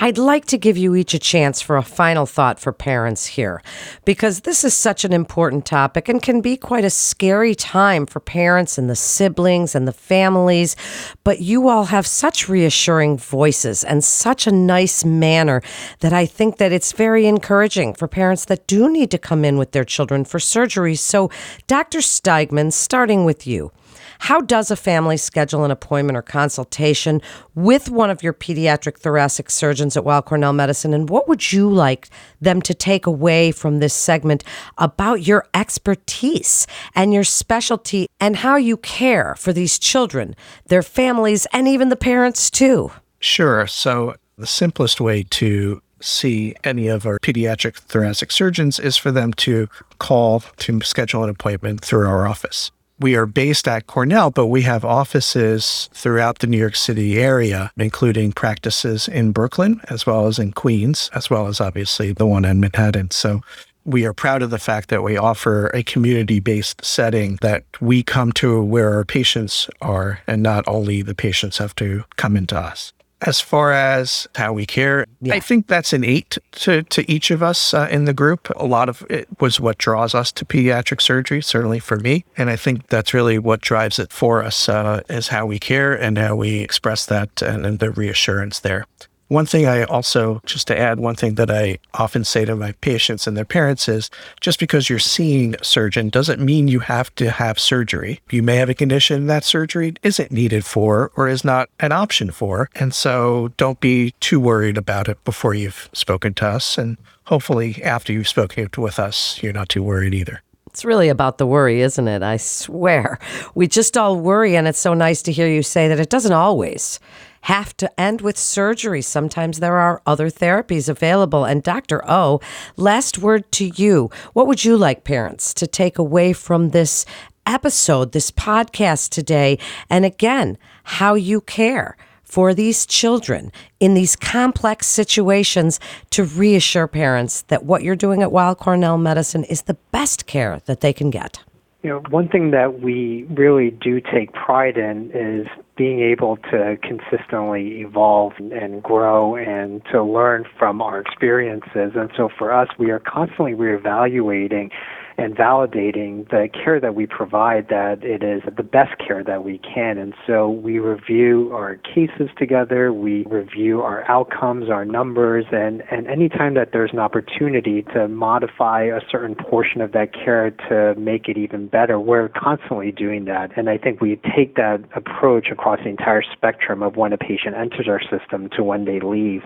I'd 0.00 0.16
like 0.16 0.44
to 0.46 0.58
give 0.58 0.78
you 0.78 0.94
each 0.94 1.12
a 1.12 1.18
chance 1.18 1.60
for 1.60 1.76
a 1.76 1.82
final 1.82 2.24
thought 2.24 2.60
for 2.60 2.72
parents 2.72 3.26
here, 3.26 3.60
because 4.04 4.42
this 4.42 4.62
is 4.62 4.72
such 4.72 5.04
an 5.04 5.12
important 5.12 5.66
topic 5.66 6.08
and 6.08 6.22
can 6.22 6.40
be 6.40 6.56
quite 6.56 6.84
a 6.84 6.90
scary 6.90 7.56
time 7.56 8.06
for 8.06 8.20
parents 8.20 8.78
and 8.78 8.88
the 8.88 8.94
siblings 8.94 9.74
and 9.74 9.88
the 9.88 9.92
families. 9.92 10.76
But 11.24 11.40
you 11.40 11.68
all 11.68 11.86
have 11.86 12.06
such 12.06 12.48
reassuring 12.48 13.18
voices 13.18 13.82
and 13.82 14.04
such 14.04 14.46
a 14.46 14.52
nice 14.52 15.04
manner 15.04 15.62
that 15.98 16.12
I 16.12 16.26
think 16.26 16.58
that 16.58 16.70
it's 16.70 16.92
very 16.92 17.26
encouraging 17.26 17.94
for 17.94 18.06
parents 18.06 18.44
that 18.44 18.68
do 18.68 18.88
need 18.88 19.10
to 19.10 19.18
come 19.18 19.44
in 19.44 19.58
with 19.58 19.72
their 19.72 19.84
children 19.84 20.24
for 20.24 20.38
surgery. 20.38 20.94
So, 20.94 21.28
Dr. 21.66 21.98
Steigman, 21.98 22.72
starting 22.72 23.24
with 23.24 23.48
you. 23.48 23.72
How 24.18 24.40
does 24.40 24.70
a 24.70 24.76
family 24.76 25.16
schedule 25.16 25.64
an 25.64 25.70
appointment 25.70 26.16
or 26.16 26.22
consultation 26.22 27.20
with 27.54 27.90
one 27.90 28.10
of 28.10 28.22
your 28.22 28.32
pediatric 28.32 28.98
thoracic 28.98 29.50
surgeons 29.50 29.96
at 29.96 30.04
Weill 30.04 30.22
Cornell 30.22 30.52
Medicine? 30.52 30.94
And 30.94 31.08
what 31.08 31.28
would 31.28 31.52
you 31.52 31.70
like 31.70 32.08
them 32.40 32.62
to 32.62 32.74
take 32.74 33.06
away 33.06 33.52
from 33.52 33.78
this 33.78 33.94
segment 33.94 34.44
about 34.76 35.26
your 35.26 35.46
expertise 35.54 36.66
and 36.94 37.12
your 37.12 37.24
specialty 37.24 38.06
and 38.20 38.36
how 38.36 38.56
you 38.56 38.76
care 38.76 39.34
for 39.36 39.52
these 39.52 39.78
children, 39.78 40.34
their 40.66 40.82
families, 40.82 41.46
and 41.52 41.68
even 41.68 41.88
the 41.88 41.96
parents 41.96 42.50
too? 42.50 42.90
Sure. 43.20 43.66
So, 43.66 44.14
the 44.36 44.46
simplest 44.46 45.00
way 45.00 45.24
to 45.24 45.82
see 46.00 46.54
any 46.64 46.86
of 46.86 47.06
our 47.06 47.18
pediatric 47.18 47.76
thoracic 47.76 48.30
surgeons 48.30 48.78
is 48.78 48.96
for 48.96 49.10
them 49.10 49.32
to 49.32 49.68
call 49.98 50.40
to 50.58 50.80
schedule 50.82 51.24
an 51.24 51.30
appointment 51.30 51.80
through 51.80 52.06
our 52.06 52.26
office 52.26 52.70
we 53.00 53.14
are 53.14 53.26
based 53.26 53.68
at 53.68 53.86
Cornell, 53.86 54.30
but 54.30 54.46
we 54.46 54.62
have 54.62 54.84
offices 54.84 55.88
throughout 55.92 56.40
the 56.40 56.46
New 56.46 56.58
York 56.58 56.76
City 56.76 57.18
area, 57.18 57.70
including 57.76 58.32
practices 58.32 59.08
in 59.08 59.32
Brooklyn 59.32 59.80
as 59.88 60.06
well 60.06 60.26
as 60.26 60.38
in 60.38 60.52
Queens, 60.52 61.10
as 61.14 61.30
well 61.30 61.46
as 61.46 61.60
obviously 61.60 62.12
the 62.12 62.26
one 62.26 62.44
in 62.44 62.60
Manhattan. 62.60 63.10
So 63.10 63.42
we 63.84 64.04
are 64.04 64.12
proud 64.12 64.42
of 64.42 64.50
the 64.50 64.58
fact 64.58 64.90
that 64.90 65.02
we 65.02 65.16
offer 65.16 65.68
a 65.68 65.82
community 65.82 66.40
based 66.40 66.84
setting 66.84 67.38
that 67.40 67.64
we 67.80 68.02
come 68.02 68.32
to 68.32 68.62
where 68.62 68.94
our 68.94 69.04
patients 69.04 69.70
are, 69.80 70.20
and 70.26 70.42
not 70.42 70.66
only 70.66 71.02
the 71.02 71.14
patients 71.14 71.58
have 71.58 71.74
to 71.76 72.04
come 72.16 72.36
into 72.36 72.58
us 72.58 72.92
as 73.22 73.40
far 73.40 73.72
as 73.72 74.28
how 74.36 74.52
we 74.52 74.64
care, 74.64 75.06
yeah. 75.20 75.34
I 75.34 75.40
think 75.40 75.66
that's 75.66 75.92
innate 75.92 76.38
to, 76.52 76.82
to 76.84 77.10
each 77.10 77.30
of 77.30 77.42
us 77.42 77.74
uh, 77.74 77.88
in 77.90 78.04
the 78.04 78.12
group. 78.12 78.48
A 78.56 78.64
lot 78.64 78.88
of 78.88 79.04
it 79.10 79.28
was 79.40 79.58
what 79.58 79.78
draws 79.78 80.14
us 80.14 80.30
to 80.32 80.44
pediatric 80.44 81.02
surgery, 81.02 81.42
certainly 81.42 81.80
for 81.80 81.96
me. 81.96 82.24
And 82.36 82.48
I 82.48 82.56
think 82.56 82.86
that's 82.88 83.12
really 83.12 83.38
what 83.38 83.60
drives 83.60 83.98
it 83.98 84.12
for 84.12 84.42
us 84.42 84.68
uh, 84.68 85.02
is 85.08 85.28
how 85.28 85.46
we 85.46 85.58
care 85.58 85.94
and 85.94 86.16
how 86.16 86.36
we 86.36 86.60
express 86.60 87.06
that 87.06 87.42
and, 87.42 87.66
and 87.66 87.78
the 87.78 87.90
reassurance 87.90 88.60
there. 88.60 88.86
One 89.28 89.44
thing 89.44 89.66
I 89.66 89.84
also, 89.84 90.40
just 90.46 90.66
to 90.68 90.78
add, 90.78 90.98
one 90.98 91.14
thing 91.14 91.34
that 91.34 91.50
I 91.50 91.78
often 91.92 92.24
say 92.24 92.46
to 92.46 92.56
my 92.56 92.72
patients 92.80 93.26
and 93.26 93.36
their 93.36 93.44
parents 93.44 93.86
is 93.86 94.10
just 94.40 94.58
because 94.58 94.88
you're 94.88 94.98
seeing 94.98 95.54
a 95.54 95.64
surgeon 95.64 96.08
doesn't 96.08 96.40
mean 96.40 96.66
you 96.66 96.80
have 96.80 97.14
to 97.16 97.30
have 97.30 97.58
surgery. 97.58 98.20
You 98.30 98.42
may 98.42 98.56
have 98.56 98.70
a 98.70 98.74
condition 98.74 99.26
that 99.26 99.44
surgery 99.44 99.94
isn't 100.02 100.32
needed 100.32 100.64
for 100.64 101.12
or 101.14 101.28
is 101.28 101.44
not 101.44 101.68
an 101.78 101.92
option 101.92 102.30
for. 102.30 102.70
And 102.74 102.94
so 102.94 103.52
don't 103.58 103.80
be 103.80 104.12
too 104.20 104.40
worried 104.40 104.78
about 104.78 105.08
it 105.08 105.22
before 105.26 105.52
you've 105.52 105.90
spoken 105.92 106.32
to 106.34 106.46
us. 106.46 106.78
And 106.78 106.96
hopefully, 107.24 107.82
after 107.82 108.14
you've 108.14 108.28
spoken 108.28 108.66
with 108.78 108.98
us, 108.98 109.42
you're 109.42 109.52
not 109.52 109.68
too 109.68 109.82
worried 109.82 110.14
either. 110.14 110.42
It's 110.68 110.86
really 110.86 111.08
about 111.10 111.36
the 111.38 111.46
worry, 111.46 111.82
isn't 111.82 112.08
it? 112.08 112.22
I 112.22 112.36
swear. 112.38 113.18
We 113.54 113.66
just 113.66 113.96
all 113.96 114.16
worry, 114.16 114.56
and 114.56 114.68
it's 114.68 114.78
so 114.78 114.94
nice 114.94 115.22
to 115.22 115.32
hear 115.32 115.48
you 115.48 115.62
say 115.62 115.88
that 115.88 115.98
it 115.98 116.08
doesn't 116.08 116.32
always 116.32 117.00
have 117.42 117.76
to 117.78 118.00
end 118.00 118.20
with 118.20 118.36
surgery. 118.36 119.02
Sometimes 119.02 119.60
there 119.60 119.76
are 119.76 120.02
other 120.06 120.30
therapies 120.30 120.88
available. 120.88 121.44
And 121.44 121.62
Dr. 121.62 122.02
O, 122.08 122.40
last 122.76 123.18
word 123.18 123.50
to 123.52 123.66
you. 123.66 124.10
What 124.32 124.46
would 124.46 124.64
you 124.64 124.76
like 124.76 125.04
parents 125.04 125.54
to 125.54 125.66
take 125.66 125.98
away 125.98 126.32
from 126.32 126.70
this 126.70 127.06
episode, 127.46 128.12
this 128.12 128.30
podcast 128.30 129.10
today? 129.10 129.58
And 129.88 130.04
again, 130.04 130.58
how 130.84 131.14
you 131.14 131.40
care 131.40 131.96
for 132.28 132.52
these 132.52 132.84
children 132.84 133.50
in 133.80 133.94
these 133.94 134.14
complex 134.14 134.86
situations 134.86 135.80
to 136.10 136.24
reassure 136.24 136.86
parents 136.86 137.42
that 137.42 137.64
what 137.64 137.82
you're 137.82 137.96
doing 137.96 138.22
at 138.22 138.30
Weill 138.30 138.54
Cornell 138.54 138.98
Medicine 138.98 139.44
is 139.44 139.62
the 139.62 139.78
best 139.92 140.26
care 140.26 140.60
that 140.66 140.80
they 140.80 140.92
can 140.92 141.08
get. 141.08 141.42
You 141.82 141.90
know, 141.90 142.02
one 142.10 142.28
thing 142.28 142.50
that 142.50 142.80
we 142.80 143.24
really 143.30 143.70
do 143.70 144.00
take 144.00 144.32
pride 144.32 144.76
in 144.76 145.10
is 145.12 145.46
being 145.78 146.00
able 146.00 146.36
to 146.36 146.76
consistently 146.82 147.80
evolve 147.80 148.32
and 148.38 148.82
grow 148.82 149.36
and 149.36 149.80
to 149.92 150.02
learn 150.02 150.44
from 150.58 150.82
our 150.82 151.00
experiences. 151.00 151.92
And 151.94 152.10
so 152.16 152.28
for 152.36 152.52
us, 152.52 152.68
we 152.78 152.90
are 152.90 152.98
constantly 152.98 153.52
reevaluating 153.52 154.70
and 155.18 155.36
validating 155.36 156.28
the 156.30 156.48
care 156.52 156.78
that 156.78 156.94
we 156.94 157.04
provide 157.04 157.68
that 157.68 158.04
it 158.04 158.22
is 158.22 158.40
the 158.56 158.62
best 158.62 158.96
care 159.04 159.24
that 159.24 159.44
we 159.44 159.58
can. 159.58 159.98
And 159.98 160.14
so 160.26 160.48
we 160.48 160.78
review 160.78 161.50
our 161.52 161.74
cases 161.74 162.30
together, 162.38 162.92
we 162.92 163.24
review 163.24 163.82
our 163.82 164.08
outcomes, 164.08 164.70
our 164.70 164.84
numbers, 164.84 165.44
and, 165.50 165.82
and 165.90 166.06
anytime 166.06 166.54
that 166.54 166.70
there's 166.72 166.92
an 166.92 167.00
opportunity 167.00 167.82
to 167.94 168.06
modify 168.06 168.84
a 168.84 169.00
certain 169.10 169.34
portion 169.34 169.80
of 169.80 169.90
that 169.92 170.14
care 170.14 170.52
to 170.68 170.94
make 170.98 171.28
it 171.28 171.36
even 171.36 171.66
better, 171.66 171.98
we're 171.98 172.28
constantly 172.28 172.92
doing 172.92 173.24
that. 173.24 173.50
And 173.56 173.68
I 173.68 173.76
think 173.76 174.00
we 174.00 174.20
take 174.36 174.54
that 174.54 174.84
approach 174.94 175.48
across 175.50 175.80
the 175.82 175.88
entire 175.88 176.22
spectrum 176.22 176.80
of 176.80 176.96
when 176.96 177.12
a 177.12 177.18
patient 177.18 177.56
enters 177.56 177.88
our 177.88 178.00
system 178.00 178.48
to 178.56 178.62
when 178.62 178.84
they 178.84 179.00
leave. 179.00 179.42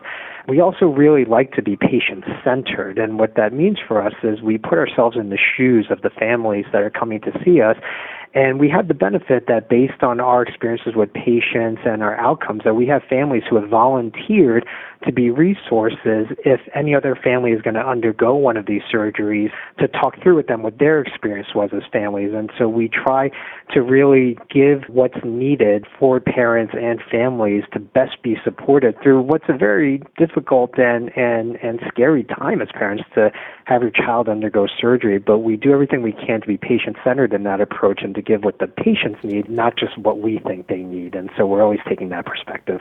We 0.49 0.61
also 0.61 0.87
really 0.87 1.25
like 1.25 1.53
to 1.53 1.63
be 1.63 1.77
patient 1.77 2.25
centered. 2.45 2.99
And 2.99 3.19
what 3.19 3.37
that 3.37 3.53
means 3.53 3.79
for 3.87 4.03
us 4.05 4.15
is 4.23 4.43
we 4.43 4.59
put 4.59 4.79
ourselves 4.79 5.17
in 5.17 5.31
the 5.31 5.39
shoes 5.39 5.87
of 5.91 6.03
the 6.03 6.11
families 6.11 6.67
that 6.73 6.83
are 6.83 6.91
coming 6.91 7.21
to 7.21 7.33
see 7.45 7.61
us 7.61 7.77
and 8.35 8.59
we 8.59 8.69
have 8.71 8.89
the 8.89 8.95
benefit 8.95 9.47
that 9.49 9.69
based 9.69 10.03
on 10.03 10.19
our 10.19 10.43
experiences 10.43 10.95
with 10.97 11.13
patients 11.13 11.83
and 11.85 12.03
our 12.03 12.19
outcomes, 12.19 12.63
that 12.65 12.75
we 12.75 12.87
have 12.87 13.03
families 13.09 13.43
who 13.49 13.57
have 13.57 13.69
volunteered 13.69 14.67
to 15.05 15.13
be 15.13 15.31
resources 15.31 16.29
if 16.45 16.61
any 16.75 16.95
other 16.95 17.17
family 17.17 17.51
is 17.51 17.61
going 17.61 17.75
to 17.75 17.87
undergo 17.87 18.35
one 18.35 18.57
of 18.57 18.67
these 18.67 18.83
surgeries 18.93 19.51
to 19.79 19.89
talk 19.89 20.15
through 20.23 20.37
with 20.37 20.47
them 20.47 20.63
what 20.63 20.79
their 20.79 21.01
experience 21.01 21.49
was 21.55 21.71
as 21.75 21.83
families. 21.93 22.31
And 22.33 22.51
so 22.57 22.69
we 22.69 22.89
try 22.89 23.31
to 23.73 23.83
really 23.83 24.39
give 24.49 24.85
what's 24.89 25.19
needed 25.25 25.87
for 25.99 26.21
parents 26.21 26.75
and 26.81 27.01
families 27.11 27.65
to 27.73 27.81
best 27.81 28.23
be 28.23 28.37
supported 28.45 28.95
through 29.03 29.23
what's 29.23 29.45
a 29.49 29.57
very 29.57 30.03
difficult 30.17 30.79
and, 30.79 31.11
and, 31.17 31.57
and 31.57 31.81
scary 31.89 32.25
time 32.25 32.63
as 32.63 32.69
parents 32.73 33.05
to 33.15 33.31
have 33.65 33.83
your 33.83 33.91
child 33.91 34.29
undergo 34.29 34.67
surgery. 34.81 35.19
But 35.19 35.39
we 35.39 35.57
do 35.57 35.73
everything 35.73 36.03
we 36.03 36.13
can 36.13 36.41
to 36.41 36.47
be 36.47 36.57
patient 36.57 36.97
centered 37.05 37.33
in 37.33 37.43
that 37.45 37.61
approach 37.61 38.01
and 38.03 38.15
to 38.15 38.22
give 38.23 38.45
what 38.45 38.59
the 38.59 38.67
patients 38.67 39.21
need, 39.23 39.51
not 39.51 39.77
just 39.77 39.99
what 39.99 40.21
we 40.21 40.39
think 40.39 40.69
they 40.69 40.83
need. 40.83 41.15
And 41.15 41.31
so 41.37 41.47
we're 41.47 41.63
always 41.63 41.81
taking 41.89 42.09
that 42.11 42.27
perspective. 42.27 42.81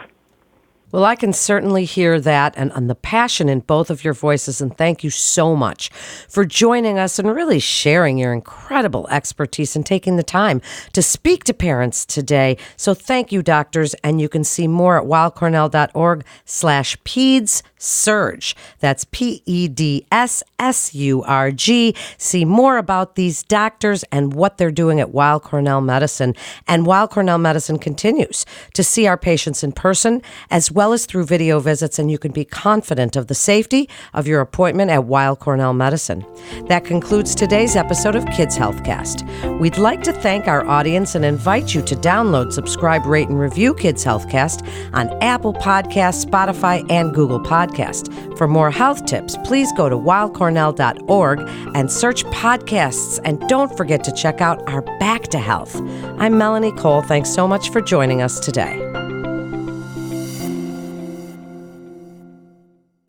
Well, 0.91 1.05
I 1.05 1.15
can 1.15 1.31
certainly 1.31 1.85
hear 1.85 2.19
that 2.19 2.53
and, 2.57 2.69
and 2.75 2.89
the 2.89 2.95
passion 2.95 3.47
in 3.47 3.61
both 3.61 3.89
of 3.89 4.03
your 4.03 4.13
voices. 4.13 4.59
And 4.59 4.77
thank 4.77 5.05
you 5.05 5.09
so 5.09 5.55
much 5.55 5.89
for 6.27 6.43
joining 6.43 6.99
us 6.99 7.17
and 7.17 7.33
really 7.33 7.59
sharing 7.59 8.17
your 8.17 8.33
incredible 8.33 9.07
expertise 9.09 9.75
and 9.75 9.85
taking 9.85 10.17
the 10.17 10.23
time 10.23 10.61
to 10.91 11.01
speak 11.01 11.45
to 11.45 11.53
parents 11.53 12.05
today. 12.05 12.57
So 12.75 12.93
thank 12.93 13.31
you, 13.31 13.41
doctors. 13.41 13.93
And 14.03 14.19
you 14.19 14.27
can 14.27 14.43
see 14.43 14.67
more 14.67 14.99
at 14.99 15.07
weillcornell.org 15.07 16.25
slash 16.43 16.97
peds 17.03 17.61
surge. 17.81 18.55
That's 18.79 19.05
P 19.05 19.41
E 19.45 19.67
D 19.67 20.05
S 20.11 20.43
S 20.59 20.93
U 20.93 21.23
R 21.23 21.51
G. 21.51 21.95
See 22.17 22.45
more 22.45 22.77
about 22.77 23.15
these 23.15 23.43
doctors 23.43 24.03
and 24.11 24.33
what 24.33 24.57
they're 24.57 24.71
doing 24.71 24.99
at 24.99 25.13
Weill 25.13 25.39
Cornell 25.39 25.81
Medicine. 25.81 26.35
And 26.67 26.85
Weill 26.85 27.07
Cornell 27.07 27.37
Medicine 27.37 27.79
continues 27.79 28.45
to 28.73 28.83
see 28.83 29.07
our 29.07 29.17
patients 29.17 29.63
in 29.63 29.71
person 29.71 30.21
as 30.49 30.71
well 30.71 30.93
as 30.93 31.05
through 31.05 31.25
video 31.25 31.59
visits, 31.59 31.99
and 31.99 32.11
you 32.11 32.17
can 32.17 32.31
be 32.31 32.45
confident 32.45 33.15
of 33.15 33.27
the 33.27 33.35
safety 33.35 33.89
of 34.13 34.27
your 34.27 34.41
appointment 34.41 34.91
at 34.91 35.05
Weill 35.05 35.35
Cornell 35.35 35.73
Medicine. 35.73 36.25
That 36.67 36.85
concludes 36.85 37.33
today's 37.35 37.75
episode 37.75 38.15
of 38.15 38.25
Kids 38.27 38.57
Healthcast. 38.57 39.59
We'd 39.59 39.77
like 39.77 40.03
to 40.03 40.13
thank 40.13 40.47
our 40.47 40.65
audience 40.67 41.15
and 41.15 41.25
invite 41.25 41.73
you 41.73 41.81
to 41.81 41.95
download, 41.95 42.51
subscribe, 42.51 43.05
rate, 43.05 43.29
and 43.29 43.39
review 43.39 43.73
Kids 43.73 44.05
Healthcast 44.05 44.67
on 44.93 45.09
Apple 45.21 45.53
Podcasts, 45.53 46.25
Spotify, 46.25 46.89
and 46.91 47.13
Google 47.13 47.39
Podcast. 47.71 48.37
For 48.37 48.47
more 48.47 48.71
health 48.71 49.05
tips, 49.05 49.37
please 49.43 49.71
go 49.73 49.89
to 49.89 49.95
weillcornell.org 49.95 51.39
and 51.75 51.91
search 51.91 52.23
podcasts. 52.25 53.19
And 53.23 53.39
don't 53.47 53.75
forget 53.75 54.03
to 54.03 54.11
check 54.11 54.41
out 54.41 54.67
our 54.67 54.81
Back 54.99 55.23
to 55.29 55.39
Health. 55.39 55.75
I'm 56.19 56.37
Melanie 56.37 56.71
Cole. 56.73 57.01
Thanks 57.01 57.29
so 57.29 57.47
much 57.47 57.69
for 57.69 57.81
joining 57.81 58.21
us 58.21 58.39
today. 58.39 58.79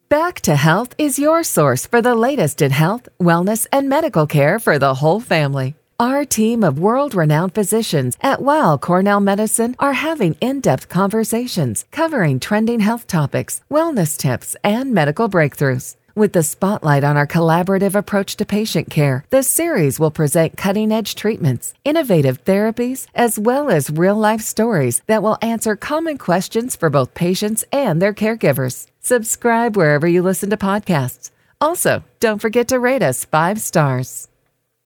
Back 0.08 0.42
to 0.42 0.56
Health 0.56 0.94
is 0.98 1.18
your 1.18 1.42
source 1.42 1.86
for 1.86 2.02
the 2.02 2.14
latest 2.14 2.60
in 2.60 2.70
health, 2.70 3.08
wellness, 3.18 3.66
and 3.72 3.88
medical 3.88 4.26
care 4.26 4.58
for 4.58 4.78
the 4.78 4.94
whole 4.94 5.20
family. 5.20 5.74
Our 6.02 6.24
team 6.24 6.64
of 6.64 6.80
world 6.80 7.14
renowned 7.14 7.54
physicians 7.54 8.16
at 8.20 8.42
Weill 8.42 8.76
Cornell 8.76 9.20
Medicine 9.20 9.76
are 9.78 9.92
having 9.92 10.34
in 10.40 10.60
depth 10.60 10.88
conversations 10.88 11.84
covering 11.92 12.40
trending 12.40 12.80
health 12.80 13.06
topics, 13.06 13.60
wellness 13.70 14.16
tips, 14.16 14.56
and 14.64 14.92
medical 14.92 15.28
breakthroughs. 15.28 15.94
With 16.16 16.32
the 16.32 16.42
spotlight 16.42 17.04
on 17.04 17.16
our 17.16 17.28
collaborative 17.28 17.94
approach 17.94 18.34
to 18.38 18.44
patient 18.44 18.90
care, 18.90 19.24
this 19.30 19.48
series 19.48 20.00
will 20.00 20.10
present 20.10 20.56
cutting 20.56 20.90
edge 20.90 21.14
treatments, 21.14 21.72
innovative 21.84 22.44
therapies, 22.44 23.06
as 23.14 23.38
well 23.38 23.70
as 23.70 23.88
real 23.88 24.16
life 24.16 24.40
stories 24.40 25.02
that 25.06 25.22
will 25.22 25.38
answer 25.40 25.76
common 25.76 26.18
questions 26.18 26.74
for 26.74 26.90
both 26.90 27.14
patients 27.14 27.64
and 27.70 28.02
their 28.02 28.12
caregivers. 28.12 28.86
Subscribe 29.02 29.76
wherever 29.76 30.08
you 30.08 30.20
listen 30.20 30.50
to 30.50 30.56
podcasts. 30.56 31.30
Also, 31.60 32.02
don't 32.18 32.40
forget 32.42 32.66
to 32.66 32.80
rate 32.80 33.02
us 33.02 33.24
five 33.24 33.60
stars. 33.60 34.26